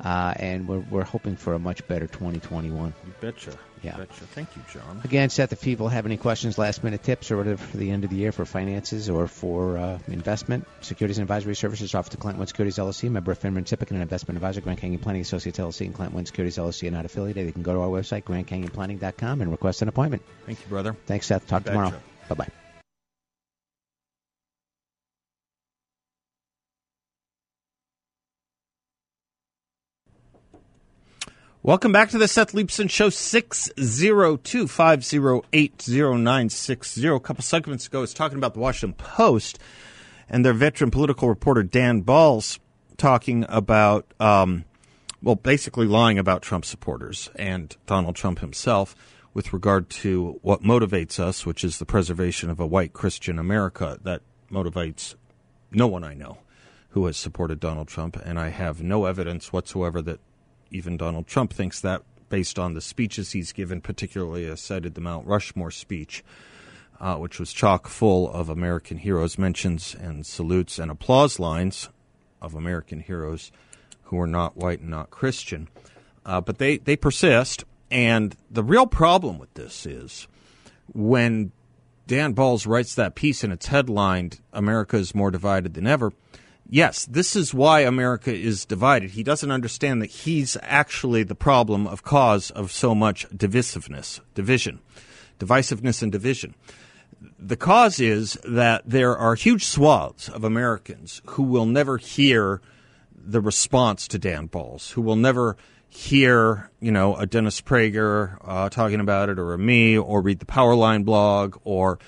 uh, 0.00 0.34
and 0.36 0.68
we're, 0.68 0.80
we're 0.80 1.04
hoping 1.04 1.36
for 1.36 1.54
a 1.54 1.58
much 1.58 1.86
better 1.88 2.06
2021. 2.06 2.94
You 3.06 3.14
betcha. 3.20 3.52
Yeah. 3.82 3.96
Betcha. 3.96 4.24
Thank 4.26 4.56
you, 4.56 4.62
John. 4.72 5.00
Again, 5.04 5.30
Seth, 5.30 5.52
if 5.52 5.60
people 5.60 5.88
have 5.88 6.06
any 6.06 6.16
questions, 6.16 6.58
last 6.58 6.82
minute 6.82 7.02
tips, 7.02 7.30
or 7.30 7.36
whatever 7.36 7.62
for 7.62 7.76
the 7.76 7.90
end 7.90 8.04
of 8.04 8.10
the 8.10 8.16
year 8.16 8.32
for 8.32 8.44
finances 8.44 9.08
or 9.08 9.26
for 9.28 9.78
uh, 9.78 9.98
investment, 10.08 10.66
securities 10.80 11.18
and 11.18 11.24
advisory 11.24 11.54
services 11.54 11.94
offered 11.94 12.10
to 12.10 12.16
Client 12.16 12.38
One 12.38 12.46
Securities 12.46 12.76
LLC, 12.76 13.10
member 13.10 13.32
of 13.32 13.38
FINRA 13.38 13.64
SIPC, 13.64 13.88
and 13.88 13.96
an 13.96 14.02
investment 14.02 14.36
advisor, 14.36 14.60
Grand 14.60 14.78
Canyon 14.78 15.00
Planning 15.00 15.22
Associates 15.22 15.58
LLC, 15.58 15.86
and 15.86 15.94
Client 15.94 16.14
One 16.14 16.26
Securities 16.26 16.56
LLC 16.56 16.88
are 16.88 16.92
not 16.92 17.04
affiliated. 17.04 17.46
They 17.46 17.52
can 17.52 17.62
go 17.62 17.74
to 17.74 17.80
our 17.80 17.88
website, 17.88 18.24
GrandCanyonPlanning.com, 18.24 19.40
and 19.40 19.50
request 19.50 19.82
an 19.82 19.88
appointment. 19.88 20.22
Thank 20.46 20.60
you, 20.60 20.66
brother. 20.68 20.96
Thanks, 21.06 21.26
Seth. 21.26 21.46
Talk 21.46 21.64
you 21.64 21.70
tomorrow. 21.70 22.00
Bye 22.28 22.34
bye. 22.34 22.65
Welcome 31.66 31.90
back 31.90 32.10
to 32.10 32.18
the 32.18 32.28
Seth 32.28 32.52
Leibsohn 32.52 32.88
Show, 32.88 33.08
602 33.08 34.68
508 34.68 35.88
0960. 35.88 37.08
A 37.08 37.18
couple 37.18 37.42
segments 37.42 37.88
ago, 37.88 37.98
I 37.98 38.00
was 38.02 38.14
talking 38.14 38.38
about 38.38 38.54
the 38.54 38.60
Washington 38.60 38.94
Post 38.96 39.58
and 40.28 40.44
their 40.44 40.52
veteran 40.52 40.92
political 40.92 41.28
reporter, 41.28 41.64
Dan 41.64 42.04
Balz, 42.04 42.60
talking 42.98 43.44
about, 43.48 44.06
um, 44.20 44.64
well, 45.20 45.34
basically 45.34 45.88
lying 45.88 46.20
about 46.20 46.40
Trump 46.40 46.64
supporters 46.64 47.30
and 47.34 47.76
Donald 47.86 48.14
Trump 48.14 48.38
himself 48.38 48.94
with 49.34 49.52
regard 49.52 49.90
to 49.90 50.38
what 50.42 50.62
motivates 50.62 51.18
us, 51.18 51.44
which 51.44 51.64
is 51.64 51.80
the 51.80 51.84
preservation 51.84 52.48
of 52.48 52.60
a 52.60 52.66
white 52.66 52.92
Christian 52.92 53.40
America 53.40 53.98
that 54.04 54.22
motivates 54.52 55.16
no 55.72 55.88
one 55.88 56.04
I 56.04 56.14
know 56.14 56.38
who 56.90 57.06
has 57.06 57.16
supported 57.16 57.58
Donald 57.58 57.88
Trump. 57.88 58.14
And 58.24 58.38
I 58.38 58.50
have 58.50 58.84
no 58.84 59.06
evidence 59.06 59.52
whatsoever 59.52 60.00
that 60.02 60.20
even 60.70 60.96
Donald 60.96 61.26
Trump 61.26 61.52
thinks 61.52 61.80
that 61.80 62.02
based 62.28 62.58
on 62.58 62.74
the 62.74 62.80
speeches 62.80 63.32
he's 63.32 63.52
given, 63.52 63.80
particularly 63.80 64.50
I 64.50 64.54
cited 64.54 64.94
the 64.94 65.00
Mount 65.00 65.26
Rushmore 65.26 65.70
speech, 65.70 66.24
uh, 67.00 67.16
which 67.16 67.38
was 67.38 67.52
chock 67.52 67.88
full 67.88 68.30
of 68.30 68.48
American 68.48 68.98
heroes, 68.98 69.38
mentions 69.38 69.94
and 69.94 70.26
salutes 70.26 70.78
and 70.78 70.90
applause 70.90 71.38
lines 71.38 71.88
of 72.40 72.54
American 72.54 73.00
heroes 73.00 73.52
who 74.04 74.20
are 74.20 74.26
not 74.26 74.56
white 74.56 74.80
and 74.80 74.90
not 74.90 75.10
Christian. 75.10 75.68
Uh, 76.24 76.40
but 76.40 76.58
they, 76.58 76.78
they 76.78 76.96
persist. 76.96 77.64
And 77.90 78.36
the 78.50 78.64
real 78.64 78.86
problem 78.86 79.38
with 79.38 79.52
this 79.54 79.86
is 79.86 80.26
when 80.92 81.52
Dan 82.06 82.34
Balz 82.34 82.66
writes 82.66 82.94
that 82.94 83.14
piece 83.14 83.44
and 83.44 83.52
it's 83.52 83.66
headlined, 83.66 84.40
America 84.52 84.96
is 84.96 85.14
more 85.14 85.30
divided 85.30 85.74
than 85.74 85.86
ever 85.86 86.12
yes, 86.68 87.06
this 87.06 87.36
is 87.36 87.54
why 87.54 87.80
America 87.80 88.34
is 88.34 88.64
divided. 88.64 89.10
He 89.10 89.22
doesn't 89.22 89.50
understand 89.50 90.02
that 90.02 90.10
he's 90.10 90.56
actually 90.62 91.22
the 91.22 91.34
problem 91.34 91.86
of 91.86 92.02
cause 92.02 92.50
of 92.50 92.72
so 92.72 92.94
much 92.94 93.28
divisiveness, 93.30 94.20
division, 94.34 94.80
divisiveness 95.38 96.02
and 96.02 96.12
division. 96.12 96.54
The 97.38 97.56
cause 97.56 98.00
is 98.00 98.34
that 98.44 98.82
there 98.84 99.16
are 99.16 99.34
huge 99.34 99.64
swaths 99.64 100.28
of 100.28 100.44
Americans 100.44 101.22
who 101.26 101.42
will 101.42 101.66
never 101.66 101.96
hear 101.96 102.60
the 103.14 103.40
response 103.40 104.06
to 104.08 104.18
Dan 104.18 104.48
Balz, 104.48 104.92
who 104.92 105.00
will 105.00 105.16
never 105.16 105.56
hear, 105.88 106.70
you 106.80 106.92
know, 106.92 107.16
a 107.16 107.26
Dennis 107.26 107.60
Prager 107.60 108.38
uh, 108.44 108.68
talking 108.68 109.00
about 109.00 109.28
it, 109.28 109.38
or 109.38 109.54
a 109.54 109.58
me, 109.58 109.96
or 109.96 110.20
read 110.20 110.40
the 110.40 110.46
Powerline 110.46 111.04
blog, 111.04 111.56
or 111.64 111.98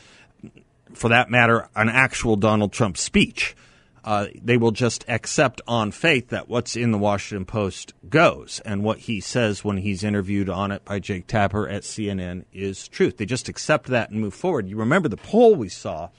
for 0.92 1.09
that 1.09 1.31
matter, 1.31 1.68
an 1.75 1.88
actual 1.88 2.37
Donald 2.37 2.73
Trump 2.73 2.97
speech 2.97 3.57
uh, 4.04 4.26
they 4.42 4.56
will 4.56 4.70
just 4.70 5.04
accept 5.08 5.61
on 5.66 5.90
faith 5.90 6.28
that 6.28 6.48
what's 6.48 6.76
in 6.76 6.92
the 6.92 6.98
Washington 6.98 7.44
Post 7.44 7.94
goes, 8.08 8.61
and 8.64 8.82
what 8.82 9.00
he 9.00 9.20
says 9.20 9.64
when 9.64 9.78
he's 9.78 10.04
interviewed 10.04 10.48
on 10.48 10.70
it 10.70 10.84
by 10.84 10.98
Jake 10.98 11.26
Tapper 11.26 11.68
at 11.68 11.82
CNN 11.82 12.44
is 12.52 12.88
truth. 12.88 13.16
They 13.16 13.26
just 13.26 13.48
accept 13.48 13.88
that 13.88 14.11
and 14.11 14.20
move 14.20 14.34
forward. 14.34 14.68
You 14.68 14.76
remember 14.76 15.08
the 15.08 15.16
poll 15.16 15.54
we 15.54 15.68
saw 15.68 16.11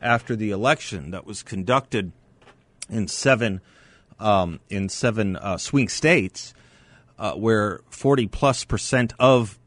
after 0.00 0.36
the 0.36 0.50
election 0.50 1.10
that 1.10 1.26
was 1.26 1.42
conducted 1.42 2.12
in 2.88 3.08
seven 3.08 3.60
um, 4.20 4.60
in 4.68 4.88
seven 4.88 5.36
uh, 5.36 5.58
swing 5.58 5.88
states, 5.88 6.54
uh, 7.18 7.32
where 7.32 7.80
forty 7.90 8.26
plus 8.26 8.64
percent 8.64 9.12
of 9.18 9.58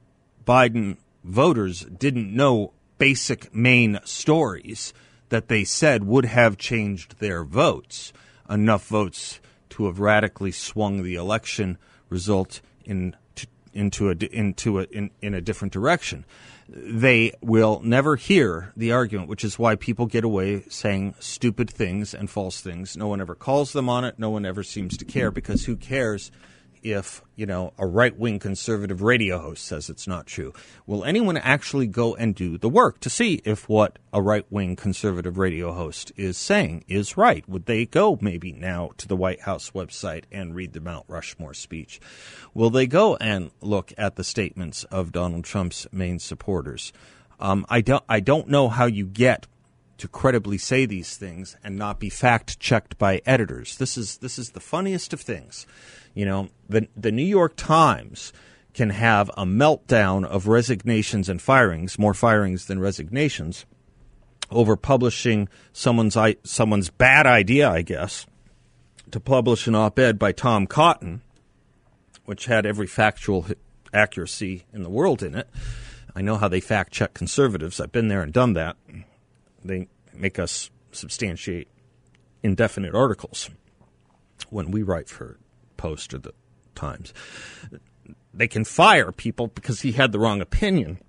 Biden 0.46 0.98
voters 1.24 1.82
didn't 1.82 2.34
know 2.34 2.74
basic 2.98 3.54
main 3.54 4.00
stories 4.04 4.94
that 5.32 5.48
they 5.48 5.64
said 5.64 6.04
would 6.04 6.26
have 6.26 6.58
changed 6.58 7.20
their 7.20 7.44
votes, 7.44 8.14
enough 8.50 8.88
votes 8.88 9.40
to 9.70 9.86
have 9.86 10.00
radically 10.00 10.52
swung 10.52 11.02
the 11.02 11.16
election 11.16 11.78
result 12.10 12.62
in 12.84 13.16
to, 13.36 13.48
into 13.74 14.10
a 14.10 14.16
into 14.32 14.80
a 14.80 14.84
in, 14.92 15.10
in 15.22 15.34
a 15.34 15.42
different 15.42 15.74
direction. 15.74 16.26
They 16.68 17.34
will 17.42 17.82
never 17.84 18.18
hear 18.18 18.74
the 18.76 18.92
argument, 18.92 19.30
which 19.30 19.44
is 19.44 19.58
why 19.58 19.76
people 19.76 20.06
get 20.06 20.24
away 20.24 20.64
saying 20.70 21.16
stupid 21.20 21.70
things 21.70 22.14
and 22.14 22.30
false 22.30 22.62
things. 22.62 22.96
No 22.96 23.08
one 23.08 23.22
ever 23.22 23.36
calls 23.36 23.74
them 23.74 23.90
on 23.90 24.04
it. 24.04 24.20
No 24.20 24.30
one 24.30 24.46
ever 24.46 24.64
seems 24.64 24.98
to 24.98 25.06
care 25.06 25.32
because 25.32 25.66
who 25.66 25.78
cares 25.78 26.30
if, 26.84 27.22
you 27.36 27.46
know, 27.46 27.74
a 27.78 27.86
right 27.86 28.18
wing 28.18 28.40
conservative 28.40 29.02
radio 29.02 29.40
host 29.40 29.66
says 29.66 29.90
it's 29.90 30.08
not 30.08 30.26
true? 30.26 30.54
Will 30.86 31.04
anyone 31.04 31.38
actually 31.38 31.88
go 31.88 32.16
and 32.16 32.36
do 32.36 32.58
the 32.58 32.70
work 32.70 33.00
to 33.02 33.10
see 33.10 33.42
if 33.46 33.68
what 33.70 34.00
a 34.14 34.22
right 34.22 34.46
wing 34.50 34.76
conservative 34.76 35.38
radio 35.38 35.74
host 35.74 36.12
is 36.16 36.38
saying 36.38 36.84
is 36.88 37.18
right? 37.18 37.48
Would 37.48 37.66
they 37.66 37.86
go 37.86 38.18
maybe 38.22 38.52
now 38.52 38.92
to 38.98 39.08
the 39.08 39.16
White 39.16 39.42
House 39.42 39.72
website 39.72 40.24
and 40.32 40.56
read 40.56 40.74
the 40.74 40.82
Mount 40.82 41.06
Rushmore 41.08 41.54
speech? 41.54 42.00
Will 42.54 42.70
they 42.70 42.88
go 42.88 43.16
and 43.18 43.52
look 43.62 43.94
at 43.98 44.16
the 44.16 44.24
statements 44.24 44.84
of 44.86 45.12
Donald 45.12 45.44
Trump's 45.44 45.88
main 45.92 46.20
supporters? 46.20 46.94
Um, 47.40 47.66
I 47.70 47.82
don't. 47.82 48.04
I 48.08 48.20
don't 48.20 48.50
know 48.50 48.70
how 48.70 48.86
you 48.86 49.08
get 49.08 49.48
to 50.02 50.08
credibly 50.08 50.58
say 50.58 50.88
these 50.88 51.16
things 51.16 51.56
and 51.64 51.78
not 51.78 52.00
be 52.00 52.10
fact 52.10 52.60
checked 52.60 52.98
by 52.98 53.22
editors. 53.24 53.78
This 53.78 54.00
is 54.00 54.18
this 54.18 54.40
is 54.40 54.50
the 54.50 54.60
funniest 54.60 55.14
of 55.14 55.22
things. 55.22 55.68
You 56.14 56.26
know, 56.26 56.50
the 56.70 56.88
the 56.96 57.12
New 57.12 57.26
York 57.26 57.56
Times 57.56 58.34
can 58.74 58.90
have 58.90 59.30
a 59.38 59.46
meltdown 59.46 60.26
of 60.26 60.48
resignations 60.48 61.28
and 61.30 61.42
firings, 61.42 62.00
more 62.00 62.14
firings 62.14 62.68
than 62.68 62.80
resignations, 62.80 63.66
over 64.50 64.76
publishing 64.76 65.50
someone's 65.74 66.18
someone's 66.44 66.90
bad 66.90 67.26
idea, 67.26 67.70
I 67.70 67.82
guess, 67.82 68.26
to 69.12 69.20
publish 69.20 69.68
an 69.68 69.76
op-ed 69.76 70.18
by 70.18 70.32
Tom 70.32 70.68
Cotton, 70.68 71.22
which 72.26 72.46
had 72.46 72.66
every 72.66 72.88
factual 72.88 73.46
accuracy 73.94 74.64
in 74.74 74.84
the 74.84 74.90
world 74.90 75.22
in 75.22 75.36
it. 75.36 75.50
I 76.16 76.22
know 76.22 76.38
how 76.38 76.48
they 76.48 76.60
fact 76.60 76.92
check 76.92 77.14
conservatives. 77.14 77.80
I've 77.80 77.92
been 77.92 78.10
there 78.10 78.22
and 78.22 78.34
done 78.34 78.54
that. 78.54 78.76
They 79.64 79.88
make 80.14 80.40
us 80.40 80.70
substantiate 80.92 81.70
indefinite 82.44 82.94
articles 82.94 83.50
when 84.50 84.72
we 84.72 84.84
write 84.84 85.08
for 85.08 85.38
Post 85.82 86.14
or 86.14 86.20
the 86.20 86.34
Times. 86.76 87.12
They 88.34 88.48
can 88.48 88.64
fire 88.64 89.12
people 89.12 89.48
because 89.48 89.82
he 89.82 89.94
had 89.94 90.12
the 90.12 90.20
wrong 90.20 90.40
opinion. 90.40 91.00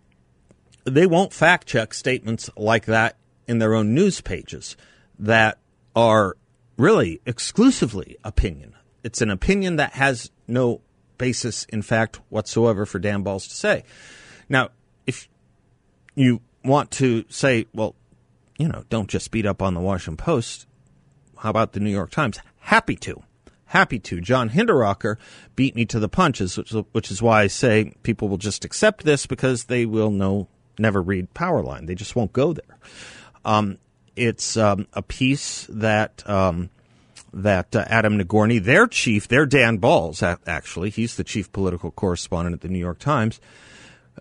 They 0.85 1.07
won't 1.07 1.35
fact 1.35 1.69
check 1.69 1.93
statements 1.93 2.49
like 2.57 2.87
that 2.87 3.17
in 3.47 3.59
their 3.59 3.75
own 3.75 3.95
news 3.95 4.23
pages 4.23 4.77
that 5.19 5.59
are 5.95 6.37
really 6.79 7.21
exclusively 7.27 8.17
opinion. 8.25 8.75
It's 9.05 9.21
an 9.21 9.31
opinion 9.31 9.77
that 9.77 9.93
has 9.93 10.31
no 10.49 10.81
basis 11.19 11.65
in 11.65 11.83
fact 11.83 12.19
whatsoever 12.31 12.87
for 12.87 12.99
Dan 12.99 13.23
Balz 13.23 13.49
to 13.49 13.55
say. 13.55 13.85
Now, 14.49 14.71
if 15.07 15.29
you 16.15 16.41
want 16.65 16.91
to 16.93 17.25
say, 17.29 17.67
well, 17.75 17.95
you 18.59 18.69
know, 18.69 18.85
don't 18.89 19.09
just 19.09 19.31
beat 19.31 19.47
up 19.47 19.61
on 19.61 19.75
the 19.75 19.81
Washington 19.81 20.17
Post, 20.17 20.67
how 21.37 21.51
about 21.51 21.73
the 21.73 21.81
New 21.81 21.91
York 21.91 22.11
Times? 22.11 22.39
Happy 22.59 22.97
to 22.97 23.23
happy 23.73 23.99
to. 23.99 24.21
John 24.21 24.51
Hinderaker 24.51 25.17
beat 25.57 25.75
me 25.75 25.87
to 25.87 25.99
the 25.99 26.09
punches, 26.09 26.59
which, 26.59 26.73
which 26.93 27.11
is 27.11 27.23
why 27.23 27.43
I 27.43 27.47
say 27.47 27.95
people 28.03 28.29
will 28.29 28.37
just 28.37 28.67
accept 28.67 29.05
this 29.05 29.25
because 29.25 29.65
they 29.65 29.87
will 29.87 30.11
know 30.11 30.49
never 30.79 31.01
read 31.01 31.33
Powerline. 31.33 31.87
They 31.87 31.95
just 31.95 32.15
won't 32.15 32.35
go 32.35 32.53
there. 32.53 32.79
Um, 33.47 33.79
it's 34.15 34.59
um, 34.59 34.87
a 34.93 35.01
piece 35.01 35.67
that 35.71 36.23
um, 36.29 36.69
that 37.33 37.75
uh, 37.75 37.87
Adam 37.89 38.19
Nagourney, 38.19 38.59
their 38.59 38.87
chief, 38.87 39.27
their 39.29 39.47
Dan 39.47 39.79
Balz, 39.79 40.23
actually, 40.47 40.91
he's 40.91 41.17
the 41.17 41.25
chief 41.25 41.51
political 41.51 41.91
correspondent 41.91 42.53
at 42.53 42.61
the 42.61 42.69
New 42.69 42.79
York 42.79 42.99
Times. 42.99 43.41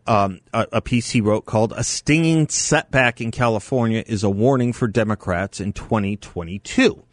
Um, 0.07 0.39
a, 0.53 0.65
a, 0.71 0.81
piece 0.81 1.09
he 1.09 1.19
wrote 1.19 1.45
called 1.45 1.73
"A 1.75 1.83
Stinging 1.83 2.47
Setback 2.47 3.19
in 3.19 3.31
California 3.31 4.01
is 4.07 4.23
a 4.23 4.29
Warning 4.29 4.71
for 4.71 4.87
Democrats 4.87 5.59
in 5.59 5.73
2022." 5.73 7.03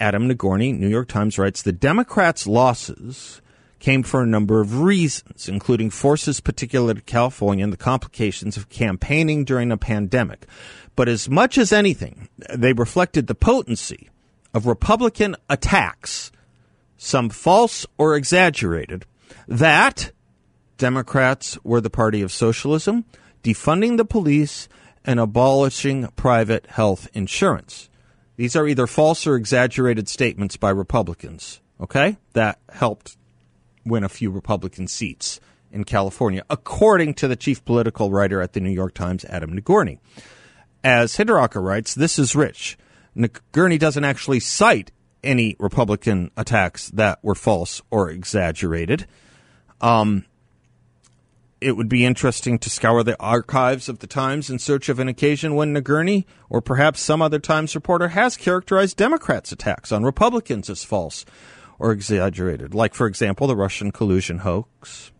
Adam 0.00 0.26
Nagourney, 0.26 0.72
New 0.72 0.88
York 0.88 1.08
Times 1.08 1.38
writes 1.38 1.60
the 1.60 1.72
Democrats' 1.72 2.46
losses 2.46 3.42
came 3.80 4.02
for 4.02 4.22
a 4.22 4.26
number 4.26 4.60
of 4.60 4.80
reasons, 4.80 5.48
including 5.48 5.90
forces 5.90 6.40
particular 6.40 6.94
to 6.94 7.00
California 7.02 7.62
and 7.62 7.72
the 7.72 7.78
complications 7.78 8.56
of 8.56 8.70
campaigning 8.70 9.44
during 9.44 9.70
a 9.70 9.76
pandemic. 9.76 10.46
But 10.96 11.08
as 11.08 11.28
much 11.28 11.58
as 11.58 11.72
anything, 11.72 12.28
they 12.54 12.72
reflected 12.72 13.26
the 13.26 13.34
potency 13.34 14.10
of 14.52 14.66
Republican 14.66 15.36
attacks, 15.48 16.32
some 16.96 17.28
false 17.28 17.86
or 17.98 18.16
exaggerated, 18.16 19.04
that 19.46 20.12
Democrats 20.78 21.58
were 21.62 21.80
the 21.80 21.90
party 21.90 22.22
of 22.22 22.32
socialism, 22.32 23.04
defunding 23.42 23.98
the 23.98 24.04
police, 24.04 24.66
and 25.04 25.20
abolishing 25.20 26.06
private 26.16 26.66
health 26.66 27.06
insurance. 27.12 27.89
These 28.40 28.56
are 28.56 28.66
either 28.66 28.86
false 28.86 29.26
or 29.26 29.36
exaggerated 29.36 30.08
statements 30.08 30.56
by 30.56 30.70
Republicans, 30.70 31.60
okay? 31.78 32.16
That 32.32 32.58
helped 32.72 33.18
win 33.84 34.02
a 34.02 34.08
few 34.08 34.30
Republican 34.30 34.86
seats 34.86 35.40
in 35.70 35.84
California, 35.84 36.42
according 36.48 37.12
to 37.16 37.28
the 37.28 37.36
chief 37.36 37.62
political 37.66 38.10
writer 38.10 38.40
at 38.40 38.54
the 38.54 38.60
New 38.60 38.70
York 38.70 38.94
Times, 38.94 39.26
Adam 39.26 39.52
Nagourney. 39.52 40.00
As 40.82 41.18
Hinderaker 41.18 41.62
writes, 41.62 41.94
this 41.94 42.18
is 42.18 42.34
rich. 42.34 42.78
Nagourney 43.14 43.76
doesn't 43.76 44.04
actually 44.04 44.40
cite 44.40 44.90
any 45.22 45.54
Republican 45.58 46.30
attacks 46.34 46.88
that 46.92 47.22
were 47.22 47.34
false 47.34 47.82
or 47.90 48.08
exaggerated. 48.08 49.06
Um, 49.82 50.24
it 51.60 51.76
would 51.76 51.88
be 51.88 52.04
interesting 52.04 52.58
to 52.58 52.70
scour 52.70 53.02
the 53.02 53.20
archives 53.20 53.88
of 53.88 53.98
the 53.98 54.06
Times 54.06 54.48
in 54.48 54.58
search 54.58 54.88
of 54.88 54.98
an 54.98 55.08
occasion 55.08 55.54
when 55.54 55.72
Nagourney 55.72 56.26
or 56.48 56.60
perhaps 56.60 57.00
some 57.00 57.20
other 57.20 57.38
Times 57.38 57.74
reporter 57.74 58.08
has 58.08 58.36
characterized 58.36 58.96
Democrats' 58.96 59.52
attacks 59.52 59.92
on 59.92 60.02
Republicans 60.02 60.70
as 60.70 60.84
false 60.84 61.24
or 61.78 61.92
exaggerated, 61.92 62.74
like, 62.74 62.94
for 62.94 63.06
example, 63.06 63.46
the 63.46 63.56
Russian 63.56 63.90
collusion 63.90 64.38
hoax. 64.38 65.12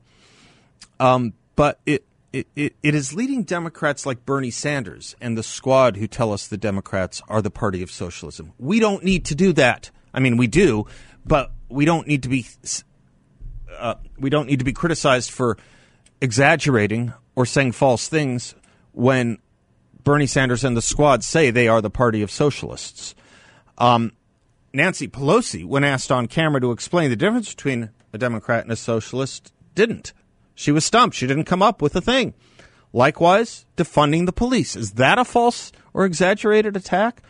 Um, 0.99 1.35
but 1.57 1.81
it, 1.87 2.05
it, 2.33 2.47
it, 2.55 2.77
it 2.83 2.95
is 2.95 3.15
leading 3.15 3.45
Democrats 3.45 4.07
like 4.07 4.25
Bernie 4.25 4.51
Sanders 4.51 5.17
and 5.21 5.37
the 5.37 5.43
squad 5.43 5.97
who 5.97 6.07
tell 6.07 6.33
us 6.33 6.47
the 6.47 6.57
Democrats 6.57 7.23
are 7.29 7.43
the 7.43 7.51
party 7.51 7.83
of 7.83 7.91
socialism. 7.91 8.53
We 8.59 8.81
don't 8.81 9.05
need 9.05 9.25
to 9.27 9.35
do 9.35 9.53
that. 9.55 9.91
I 10.13 10.21
mean, 10.21 10.37
we 10.37 10.47
do, 10.47 10.87
but 11.25 11.53
we 11.69 11.85
don't 11.85 12.07
need 12.07 12.23
to 12.25 12.29
be 12.29 12.47
uh, 13.79 13.95
we 14.19 14.31
don't 14.31 14.47
need 14.47 14.59
to 14.59 14.65
be 14.65 14.73
criticized 14.73 15.31
for 15.31 15.57
exaggerating 16.21 17.13
or 17.35 17.47
saying 17.47 17.73
false 17.73 18.09
things 18.09 18.55
when 18.93 19.39
Bernie 20.03 20.27
Sanders 20.27 20.65
and 20.65 20.77
the 20.77 20.83
squad 20.83 21.23
say 21.25 21.51
they 21.51 21.69
are 21.69 21.81
the 21.81 21.91
party 21.91 22.23
of 22.23 22.31
socialists. 22.31 23.15
Um, 23.79 24.13
Nancy 24.73 25.09
Pelosi, 25.09 25.65
when 25.65 25.85
asked 25.85 26.13
on 26.13 26.27
camera 26.27 26.61
to 26.61 26.73
explain 26.73 27.11
the 27.11 27.17
difference 27.17 27.55
between 27.55 27.91
a 28.13 28.19
Democrat 28.19 28.63
and 28.63 28.73
a 28.73 28.77
socialist, 28.77 29.53
didn't. 29.75 30.13
She 30.55 30.73
was 30.73 30.85
stumped. 30.85 31.17
She 31.17 31.27
didn't 31.27 31.45
come 31.45 31.63
up 31.63 31.81
with 31.81 31.97
a 31.97 32.01
thing. 32.01 32.35
Likewise, 32.93 33.67
defunding 33.77 34.27
the 34.27 34.33
police. 34.33 34.77
Is 34.77 34.93
that 34.93 35.19
a 35.19 35.25
false 35.25 35.73
or 35.95 36.05
exaggerated 36.05 36.77
attack? 36.77 37.23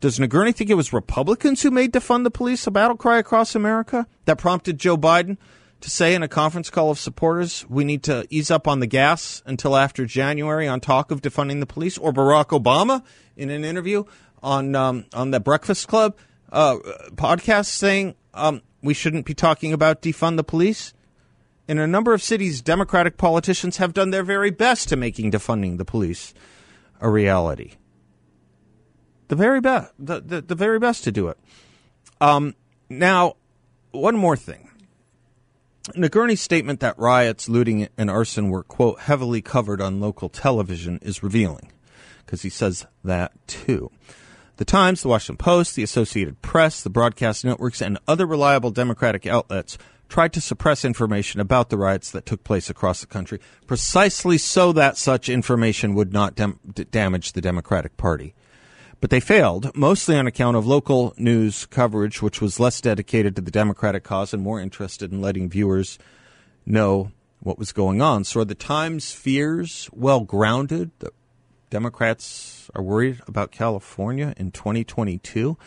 Does 0.00 0.20
Nagourney 0.20 0.52
think 0.52 0.68
it 0.68 0.74
was 0.74 0.92
Republicans 0.92 1.62
who 1.62 1.70
made 1.70 1.92
defund 1.92 2.24
the 2.24 2.30
police 2.30 2.66
a 2.66 2.70
battle 2.70 2.96
cry 2.96 3.18
across 3.18 3.54
America 3.54 4.06
that 4.26 4.38
prompted 4.38 4.78
Joe 4.78 4.96
Biden 4.96 5.38
to 5.80 5.90
say 5.90 6.14
in 6.14 6.22
a 6.22 6.28
conference 6.28 6.70
call 6.70 6.90
of 6.90 6.98
supporters 6.98 7.64
we 7.68 7.84
need 7.84 8.02
to 8.04 8.26
ease 8.30 8.50
up 8.50 8.66
on 8.66 8.80
the 8.80 8.86
gas 8.86 9.42
until 9.46 9.76
after 9.76 10.06
January 10.06 10.66
on 10.66 10.80
talk 10.80 11.10
of 11.10 11.22
defunding 11.22 11.60
the 11.60 11.66
police, 11.66 11.98
or 11.98 12.12
Barack 12.12 12.46
Obama 12.46 13.04
in 13.36 13.50
an 13.50 13.64
interview 13.64 14.04
on 14.42 14.74
um, 14.74 15.04
on 15.12 15.30
the 15.30 15.40
Breakfast 15.40 15.88
Club 15.88 16.16
uh, 16.52 16.76
podcast 17.14 17.66
saying 17.66 18.14
um, 18.34 18.62
we 18.82 18.94
shouldn't 18.94 19.26
be 19.26 19.34
talking 19.34 19.72
about 19.72 20.02
defund 20.02 20.36
the 20.36 20.44
police. 20.44 20.94
In 21.68 21.78
a 21.78 21.86
number 21.86 22.14
of 22.14 22.22
cities, 22.22 22.62
Democratic 22.62 23.16
politicians 23.16 23.78
have 23.78 23.92
done 23.92 24.10
their 24.10 24.22
very 24.22 24.50
best 24.50 24.88
to 24.90 24.96
making 24.96 25.32
defunding 25.32 25.78
the 25.78 25.84
police 25.84 26.32
a 27.00 27.10
reality. 27.10 27.72
The 29.28 29.34
very 29.34 29.60
best, 29.60 29.92
the, 29.98 30.20
the, 30.20 30.40
the 30.40 30.54
very 30.54 30.78
best 30.78 31.02
to 31.04 31.12
do 31.12 31.26
it. 31.28 31.38
Um, 32.20 32.54
now, 32.88 33.34
one 33.90 34.16
more 34.16 34.36
thing. 34.36 34.65
Nagourney's 35.94 36.40
statement 36.40 36.80
that 36.80 36.98
riots, 36.98 37.48
looting, 37.48 37.88
and 37.96 38.10
arson 38.10 38.48
were, 38.50 38.62
quote, 38.62 39.00
heavily 39.00 39.40
covered 39.40 39.80
on 39.80 40.00
local 40.00 40.28
television 40.28 40.98
is 41.02 41.22
revealing, 41.22 41.72
because 42.24 42.42
he 42.42 42.50
says 42.50 42.86
that 43.04 43.32
too. 43.46 43.90
The 44.56 44.64
Times, 44.64 45.02
the 45.02 45.08
Washington 45.08 45.36
Post, 45.36 45.76
the 45.76 45.82
Associated 45.82 46.40
Press, 46.40 46.82
the 46.82 46.90
broadcast 46.90 47.44
networks, 47.44 47.82
and 47.82 47.98
other 48.08 48.26
reliable 48.26 48.70
Democratic 48.70 49.26
outlets 49.26 49.76
tried 50.08 50.32
to 50.32 50.40
suppress 50.40 50.84
information 50.84 51.40
about 51.40 51.68
the 51.68 51.76
riots 51.76 52.10
that 52.10 52.26
took 52.26 52.42
place 52.42 52.70
across 52.70 53.00
the 53.00 53.06
country, 53.06 53.40
precisely 53.66 54.38
so 54.38 54.72
that 54.72 54.96
such 54.96 55.28
information 55.28 55.94
would 55.94 56.12
not 56.12 56.34
dam- 56.34 56.58
damage 56.90 57.32
the 57.32 57.40
Democratic 57.40 57.96
Party. 57.96 58.34
But 59.00 59.10
they 59.10 59.20
failed, 59.20 59.76
mostly 59.76 60.16
on 60.16 60.26
account 60.26 60.56
of 60.56 60.66
local 60.66 61.14
news 61.16 61.66
coverage, 61.66 62.22
which 62.22 62.40
was 62.40 62.58
less 62.58 62.80
dedicated 62.80 63.36
to 63.36 63.42
the 63.42 63.50
Democratic 63.50 64.04
cause 64.04 64.32
and 64.32 64.42
more 64.42 64.60
interested 64.60 65.12
in 65.12 65.20
letting 65.20 65.50
viewers 65.50 65.98
know 66.64 67.12
what 67.40 67.58
was 67.58 67.72
going 67.72 68.00
on. 68.00 68.24
So 68.24 68.40
are 68.40 68.44
the 68.44 68.54
Times' 68.54 69.12
fears 69.12 69.88
well 69.92 70.20
grounded? 70.20 70.90
The 70.98 71.12
Democrats 71.68 72.70
are 72.74 72.82
worried 72.82 73.20
about 73.26 73.52
California 73.52 74.34
in 74.36 74.50
2022? 74.50 75.58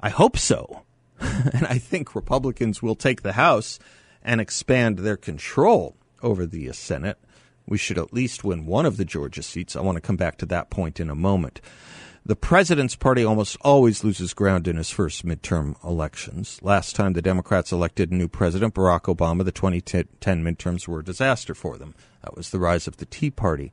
I 0.00 0.08
hope 0.08 0.38
so. 0.38 0.82
and 1.20 1.66
I 1.66 1.78
think 1.78 2.14
Republicans 2.14 2.82
will 2.82 2.94
take 2.94 3.22
the 3.22 3.32
House 3.32 3.78
and 4.22 4.40
expand 4.40 4.98
their 4.98 5.16
control 5.16 5.96
over 6.22 6.46
the 6.46 6.72
Senate. 6.72 7.18
We 7.66 7.78
should 7.78 7.98
at 7.98 8.12
least 8.12 8.44
win 8.44 8.66
one 8.66 8.86
of 8.86 8.96
the 8.96 9.04
Georgia 9.04 9.42
seats. 9.42 9.76
I 9.76 9.80
want 9.80 9.96
to 9.96 10.00
come 10.00 10.16
back 10.16 10.38
to 10.38 10.46
that 10.46 10.70
point 10.70 11.00
in 11.00 11.10
a 11.10 11.14
moment. 11.14 11.60
The 12.30 12.36
president's 12.36 12.94
party 12.94 13.24
almost 13.24 13.56
always 13.62 14.04
loses 14.04 14.34
ground 14.34 14.68
in 14.68 14.76
his 14.76 14.88
first 14.88 15.26
midterm 15.26 15.74
elections. 15.82 16.60
Last 16.62 16.94
time 16.94 17.14
the 17.14 17.20
Democrats 17.20 17.72
elected 17.72 18.12
a 18.12 18.14
new 18.14 18.28
president, 18.28 18.72
Barack 18.72 19.12
Obama, 19.12 19.44
the 19.44 19.50
2010 19.50 20.44
midterms 20.44 20.86
were 20.86 21.00
a 21.00 21.04
disaster 21.04 21.56
for 21.56 21.76
them. 21.76 21.92
That 22.22 22.36
was 22.36 22.50
the 22.50 22.60
rise 22.60 22.86
of 22.86 22.98
the 22.98 23.04
Tea 23.04 23.32
Party, 23.32 23.72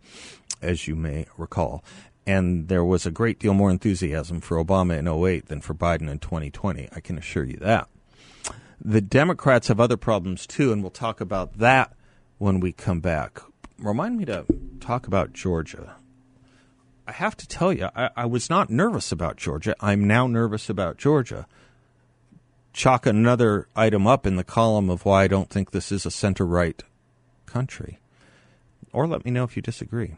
as 0.59 0.87
you 0.87 0.95
may 0.95 1.27
recall. 1.37 1.83
And 2.25 2.67
there 2.67 2.83
was 2.83 3.05
a 3.05 3.11
great 3.11 3.37
deal 3.37 3.53
more 3.53 3.69
enthusiasm 3.69 4.41
for 4.41 4.57
Obama 4.57 4.97
in 4.97 5.07
08 5.07 5.49
than 5.49 5.61
for 5.61 5.75
Biden 5.75 6.09
in 6.09 6.17
2020. 6.17 6.89
I 6.91 6.99
can 6.99 7.19
assure 7.19 7.43
you 7.43 7.57
that. 7.57 7.87
The 8.81 9.01
Democrats 9.01 9.67
have 9.67 9.79
other 9.79 9.97
problems 9.97 10.47
too, 10.47 10.71
and 10.71 10.81
we'll 10.81 10.89
talk 10.89 11.21
about 11.21 11.59
that 11.59 11.93
when 12.39 12.59
we 12.59 12.71
come 12.71 13.01
back. 13.01 13.39
Remind 13.77 14.17
me 14.17 14.25
to 14.25 14.47
talk 14.79 15.05
about 15.05 15.33
Georgia. 15.33 15.97
I 17.07 17.13
have 17.13 17.37
to 17.37 17.47
tell 17.47 17.71
you, 17.71 17.87
I, 17.95 18.09
I, 18.17 18.25
was 18.25 18.49
not 18.49 18.69
nervous 18.69 19.13
about 19.13 19.37
Georgia. 19.37 19.73
I'm 19.79 20.05
now 20.05 20.27
nervous 20.27 20.69
about 20.69 20.97
Georgia. 20.97 21.47
Chalk 22.73 23.05
another 23.05 23.69
item 23.77 24.05
up 24.05 24.27
in 24.27 24.35
the 24.35 24.43
column 24.43 24.89
of 24.89 25.05
why 25.05 25.23
I 25.23 25.27
don't 25.27 25.49
think 25.49 25.71
this 25.71 25.89
is 25.89 26.05
a 26.05 26.11
center 26.11 26.45
right 26.45 26.83
country. 27.45 27.99
Or 28.91 29.07
let 29.07 29.23
me 29.23 29.31
know 29.31 29.45
if 29.45 29.55
you 29.55 29.61
disagree. 29.61 30.15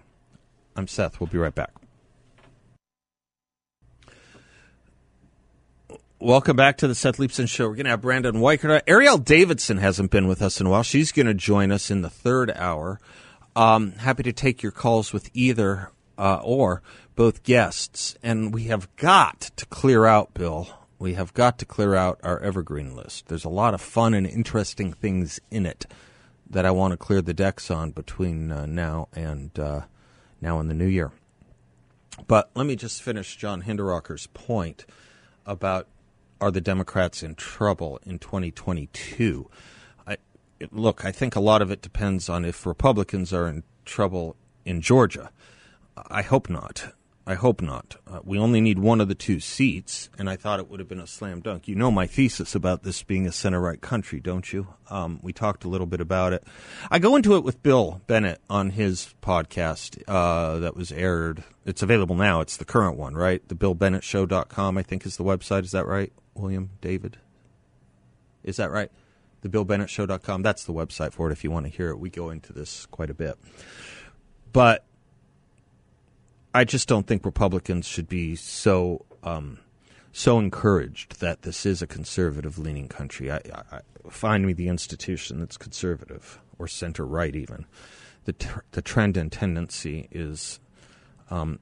I'm 0.75 0.87
Seth. 0.87 1.19
We'll 1.19 1.27
be 1.27 1.37
right 1.37 1.53
back. 1.53 1.73
Welcome 6.19 6.55
back 6.55 6.79
to 6.79 6.87
the 6.87 6.95
Seth 6.95 7.17
Leibsohn 7.17 7.47
Show. 7.47 7.67
We're 7.67 7.75
going 7.75 7.85
to 7.85 7.91
have 7.91 8.01
Brandon 8.01 8.37
Weichert. 8.37 8.81
Ariel 8.87 9.19
Davidson 9.19 9.77
hasn't 9.77 10.09
been 10.09 10.27
with 10.27 10.41
us 10.41 10.59
in 10.59 10.65
a 10.65 10.71
while. 10.71 10.83
She's 10.83 11.11
going 11.11 11.27
to 11.27 11.35
join 11.35 11.71
us 11.71 11.91
in 11.91 12.01
the 12.01 12.09
third 12.09 12.51
hour. 12.55 12.99
Um, 13.55 13.91
happy 13.91 14.23
to 14.23 14.33
take 14.33 14.63
your 14.63 14.71
calls 14.71 15.13
with 15.13 15.29
either 15.35 15.91
uh, 16.19 16.41
or 16.43 16.83
both 17.15 17.43
guests. 17.43 18.15
And 18.21 18.53
we 18.53 18.65
have 18.65 18.93
got 18.97 19.39
to 19.55 19.65
clear 19.65 20.05
out, 20.05 20.33
Bill. 20.35 20.67
We 20.99 21.13
have 21.13 21.33
got 21.33 21.57
to 21.59 21.65
clear 21.65 21.95
out 21.95 22.19
our 22.21 22.39
evergreen 22.41 22.95
list. 22.95 23.29
There's 23.29 23.45
a 23.45 23.49
lot 23.49 23.73
of 23.73 23.81
fun 23.81 24.13
and 24.13 24.27
interesting 24.27 24.91
things 24.91 25.39
in 25.49 25.65
it 25.65 25.85
that 26.49 26.65
I 26.65 26.71
want 26.71 26.91
to 26.91 26.97
clear 26.97 27.21
the 27.21 27.33
decks 27.33 27.71
on 27.71 27.91
between 27.91 28.51
uh, 28.51 28.65
now 28.65 29.07
and 29.13 29.57
uh, 29.57 29.81
now 30.41 30.59
and 30.59 30.69
the 30.69 30.73
new 30.73 30.85
year. 30.85 31.11
But 32.27 32.49
let 32.53 32.65
me 32.65 32.75
just 32.75 33.01
finish 33.01 33.37
John 33.37 33.61
Hinderaker's 33.61 34.27
point 34.27 34.85
about 35.45 35.87
are 36.41 36.51
the 36.51 36.61
Democrats 36.61 37.23
in 37.23 37.35
trouble 37.35 37.99
in 38.05 38.19
2022? 38.19 39.49
I, 40.05 40.17
look, 40.71 41.05
I 41.05 41.11
think 41.11 41.35
a 41.35 41.41
lot 41.41 41.61
of 41.61 41.71
it 41.71 41.81
depends 41.81 42.27
on 42.27 42.43
if 42.43 42.65
Republicans 42.65 43.31
are 43.31 43.47
in 43.47 43.63
trouble 43.85 44.35
in 44.65 44.81
Georgia. 44.81 45.31
I 46.07 46.21
hope 46.21 46.49
not. 46.49 46.93
I 47.29 47.35
hope 47.35 47.61
not. 47.61 47.95
Uh, 48.07 48.21
we 48.23 48.39
only 48.39 48.59
need 48.59 48.79
one 48.79 48.99
of 48.99 49.07
the 49.07 49.13
two 49.13 49.39
seats, 49.39 50.09
and 50.17 50.27
I 50.27 50.35
thought 50.35 50.59
it 50.59 50.67
would 50.67 50.79
have 50.79 50.89
been 50.89 50.99
a 50.99 51.05
slam 51.05 51.41
dunk. 51.41 51.67
You 51.67 51.75
know 51.75 51.91
my 51.91 52.07
thesis 52.07 52.55
about 52.55 52.81
this 52.81 53.03
being 53.03 53.27
a 53.27 53.31
center 53.31 53.61
right 53.61 53.79
country, 53.79 54.19
don't 54.19 54.51
you? 54.51 54.67
Um, 54.89 55.19
we 55.21 55.31
talked 55.31 55.63
a 55.63 55.67
little 55.67 55.85
bit 55.85 56.01
about 56.01 56.33
it. 56.33 56.43
I 56.89 56.97
go 56.97 57.15
into 57.15 57.35
it 57.35 57.43
with 57.43 57.61
Bill 57.61 58.01
Bennett 58.07 58.41
on 58.49 58.71
his 58.71 59.13
podcast 59.21 60.01
uh, 60.07 60.57
that 60.57 60.75
was 60.75 60.91
aired. 60.91 61.43
It's 61.67 61.83
available 61.83 62.15
now. 62.15 62.41
It's 62.41 62.57
the 62.57 62.65
current 62.65 62.97
one, 62.97 63.13
right? 63.13 63.47
The 63.47 63.53
BillBennettShow.com, 63.53 64.79
I 64.79 64.81
think, 64.81 65.05
is 65.05 65.17
the 65.17 65.23
website. 65.23 65.65
Is 65.65 65.71
that 65.71 65.85
right, 65.85 66.11
William 66.33 66.71
David? 66.81 67.17
Is 68.43 68.57
that 68.57 68.71
right? 68.71 68.89
The 69.41 69.49
BillBennettShow.com. 69.49 70.41
That's 70.41 70.63
the 70.63 70.73
website 70.73 71.13
for 71.13 71.29
it 71.29 71.33
if 71.33 71.43
you 71.43 71.51
want 71.51 71.67
to 71.67 71.71
hear 71.71 71.89
it. 71.89 71.99
We 71.99 72.09
go 72.09 72.31
into 72.31 72.53
this 72.53 72.87
quite 72.87 73.11
a 73.11 73.13
bit. 73.13 73.37
But 74.51 74.83
I 76.53 76.63
just 76.63 76.87
don't 76.87 77.05
think 77.05 77.25
Republicans 77.25 77.85
should 77.85 78.09
be 78.09 78.35
so 78.35 79.05
um, 79.23 79.59
so 80.11 80.39
encouraged 80.39 81.19
that 81.19 81.43
this 81.43 81.65
is 81.65 81.81
a 81.81 81.87
conservative 81.87 82.57
leaning 82.57 82.87
country. 82.87 83.31
I, 83.31 83.39
I, 83.71 83.81
find 84.09 84.45
me 84.45 84.53
the 84.53 84.69
institution 84.69 85.39
that's 85.39 85.57
conservative 85.57 86.39
or 86.57 86.67
center 86.67 87.05
right 87.05 87.35
even. 87.35 87.65
The 88.25 88.33
the 88.71 88.81
trend 88.81 89.15
and 89.17 89.31
tendency 89.31 90.07
is 90.11 90.59
um, 91.29 91.59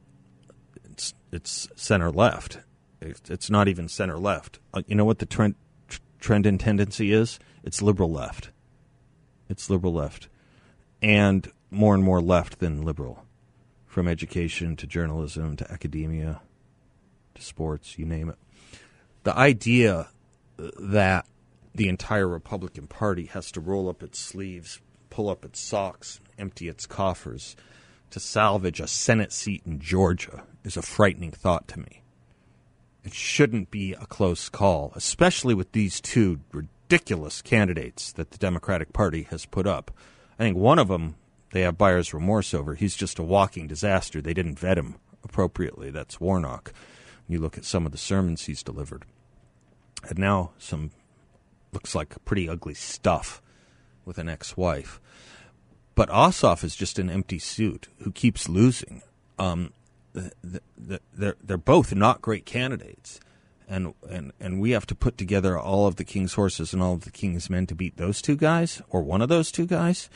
it's 0.86 1.14
it's 1.34 1.68
center 1.76 2.10
left. 2.10 2.60
It's, 3.02 3.30
it's 3.30 3.50
not 3.50 3.68
even 3.68 3.90
center 3.90 4.18
left. 4.18 4.60
Uh, 4.74 4.84
you 4.88 4.96
know 4.96 5.06
what 5.06 5.20
the 5.20 5.26
trend 5.26 5.56
tr- 5.90 6.00
trend 6.20 6.46
and 6.46 6.60
tendency 6.60 7.12
is? 7.12 7.40
It's 7.64 7.82
liberal 7.82 8.12
left. 8.12 8.52
It's 9.50 9.70
liberal 9.70 9.94
left, 9.94 10.30
and 11.02 11.52
more 11.70 11.94
and 11.94 12.04
more 12.04 12.22
left 12.22 12.60
than 12.60 12.84
liberal 12.84 13.27
from 13.98 14.08
education 14.08 14.76
to 14.76 14.86
journalism 14.86 15.56
to 15.56 15.72
academia 15.72 16.40
to 17.34 17.42
sports, 17.42 17.98
you 17.98 18.06
name 18.06 18.30
it. 18.30 18.36
The 19.24 19.36
idea 19.36 20.10
uh, 20.60 20.70
that 20.80 21.26
the 21.74 21.90
entire 21.90 22.28
Republican 22.28 22.86
Party 22.86 23.26
has 23.26 23.52
to 23.54 23.60
roll 23.60 23.90
up 23.90 24.04
its 24.04 24.20
sleeves 24.20 24.82
pull 25.10 25.32
up 25.32 25.44
its 25.44 25.60
socks, 25.60 26.20
empty 26.38 26.68
its 26.68 26.86
coffers 26.86 27.56
to 28.12 28.20
salvage 28.20 28.80
a 28.80 28.86
Senate 28.86 29.34
seat 29.34 29.64
in 29.66 29.80
Georgia 29.80 30.44
is 30.64 30.78
a 30.78 30.84
frightening 30.84 31.32
thought 31.32 31.68
to 31.70 31.80
me. 31.80 32.04
It 33.04 33.16
shouldn't 33.16 33.72
be 33.72 33.94
a 33.94 34.06
close 34.06 34.48
call, 34.48 34.92
especially 34.94 35.56
with 35.56 35.72
these 35.72 36.00
two 36.00 36.42
ridiculous 36.52 37.42
candidates 37.42 38.12
that 38.12 38.30
the 38.30 38.38
Democratic 38.38 38.94
Party 38.94 39.24
has 39.32 39.48
put 39.48 39.66
up. 39.66 39.90
I 40.38 40.44
think 40.44 40.56
one 40.56 40.78
of 40.78 40.88
them 40.88 41.16
they 41.52 41.62
have 41.62 41.78
buyer's 41.78 42.14
remorse 42.14 42.54
over. 42.54 42.76
He's 42.76 42.96
just 42.96 43.20
a 43.20 43.24
walking 43.24 43.68
disaster. 43.68 44.22
They 44.22 44.34
didn't 44.34 44.60
vet 44.60 44.78
him 44.78 44.96
appropriately. 45.24 45.90
That's 45.90 46.20
Warnock. 46.20 46.74
You 47.28 47.40
look 47.40 47.58
at 47.58 47.66
some 47.66 47.86
of 47.86 47.92
the 47.92 47.98
sermons 47.98 48.46
he's 48.46 48.64
delivered. 48.64 49.04
And 50.08 50.20
now 50.20 50.52
some 50.58 50.92
looks 51.72 51.96
like 51.96 52.14
pretty 52.26 52.48
ugly 52.48 52.74
stuff 52.74 53.42
with 54.06 54.18
an 54.18 54.30
ex 54.30 54.56
wife. 54.56 55.00
But 55.96 56.10
Ossoff 56.10 56.64
is 56.64 56.76
just 56.76 57.00
an 57.00 57.10
empty 57.10 57.40
suit 57.40 57.88
who 58.04 58.12
keeps 58.12 58.48
losing. 58.48 59.02
Um, 59.40 59.74
the, 60.14 60.32
the, 60.44 60.62
the, 60.78 61.02
they're, 61.14 61.36
they're 61.44 61.58
both 61.58 61.94
not 61.94 62.22
great 62.22 62.46
candidates. 62.46 63.20
And, 63.68 63.94
and, 64.10 64.32
and 64.40 64.62
we 64.62 64.72
have 64.72 64.86
to 64.88 64.96
put 64.96 65.18
together 65.18 65.60
all 65.60 65.88
of 65.88 65.98
the 65.98 66.06
king's 66.06 66.36
horses 66.36 66.74
and 66.74 66.82
all 66.82 66.94
of 66.94 67.02
the 67.02 67.12
king's 67.12 67.50
men 67.50 67.66
to 67.68 67.76
beat 67.76 67.98
those 67.98 68.22
two 68.22 68.38
guys 68.38 68.82
or 68.90 69.02
one 69.02 69.22
of 69.22 69.28
those 69.28 69.52
two 69.52 69.66
guys. 69.66 70.10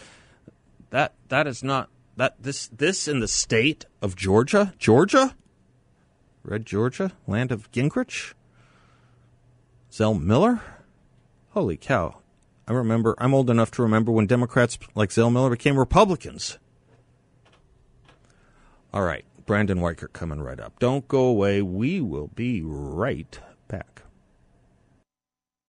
That 0.92 1.14
that 1.30 1.48
is 1.48 1.64
not 1.64 1.90
that 2.18 2.36
this 2.44 2.68
this 2.68 3.08
in 3.08 3.20
the 3.22 3.28
state 3.28 3.86
of 4.02 4.16
Georgia, 4.16 4.74
Georgia, 4.78 5.36
Red 6.44 6.66
Georgia, 6.66 7.14
land 7.26 7.52
of 7.52 7.72
Gingrich, 7.72 8.34
Zell 9.92 10.14
Miller. 10.14 10.62
Holy 11.52 11.78
cow! 11.78 12.20
I 12.68 12.74
remember. 12.74 13.16
I'm 13.18 13.34
old 13.34 13.50
enough 13.50 13.72
to 13.72 13.82
remember 13.82 14.12
when 14.12 14.28
Democrats 14.28 14.78
like 14.94 15.12
Zell 15.12 15.32
Miller 15.32 15.50
became 15.50 15.80
Republicans. 15.80 16.60
All 18.94 19.04
right, 19.04 19.24
Brandon 19.46 19.80
Weichert 19.80 20.12
coming 20.12 20.42
right 20.42 20.60
up. 20.60 20.78
Don't 20.80 21.08
go 21.08 21.24
away. 21.24 21.62
We 21.62 22.02
will 22.02 22.28
be 22.28 22.62
right 22.62 23.40
back. 23.70 24.04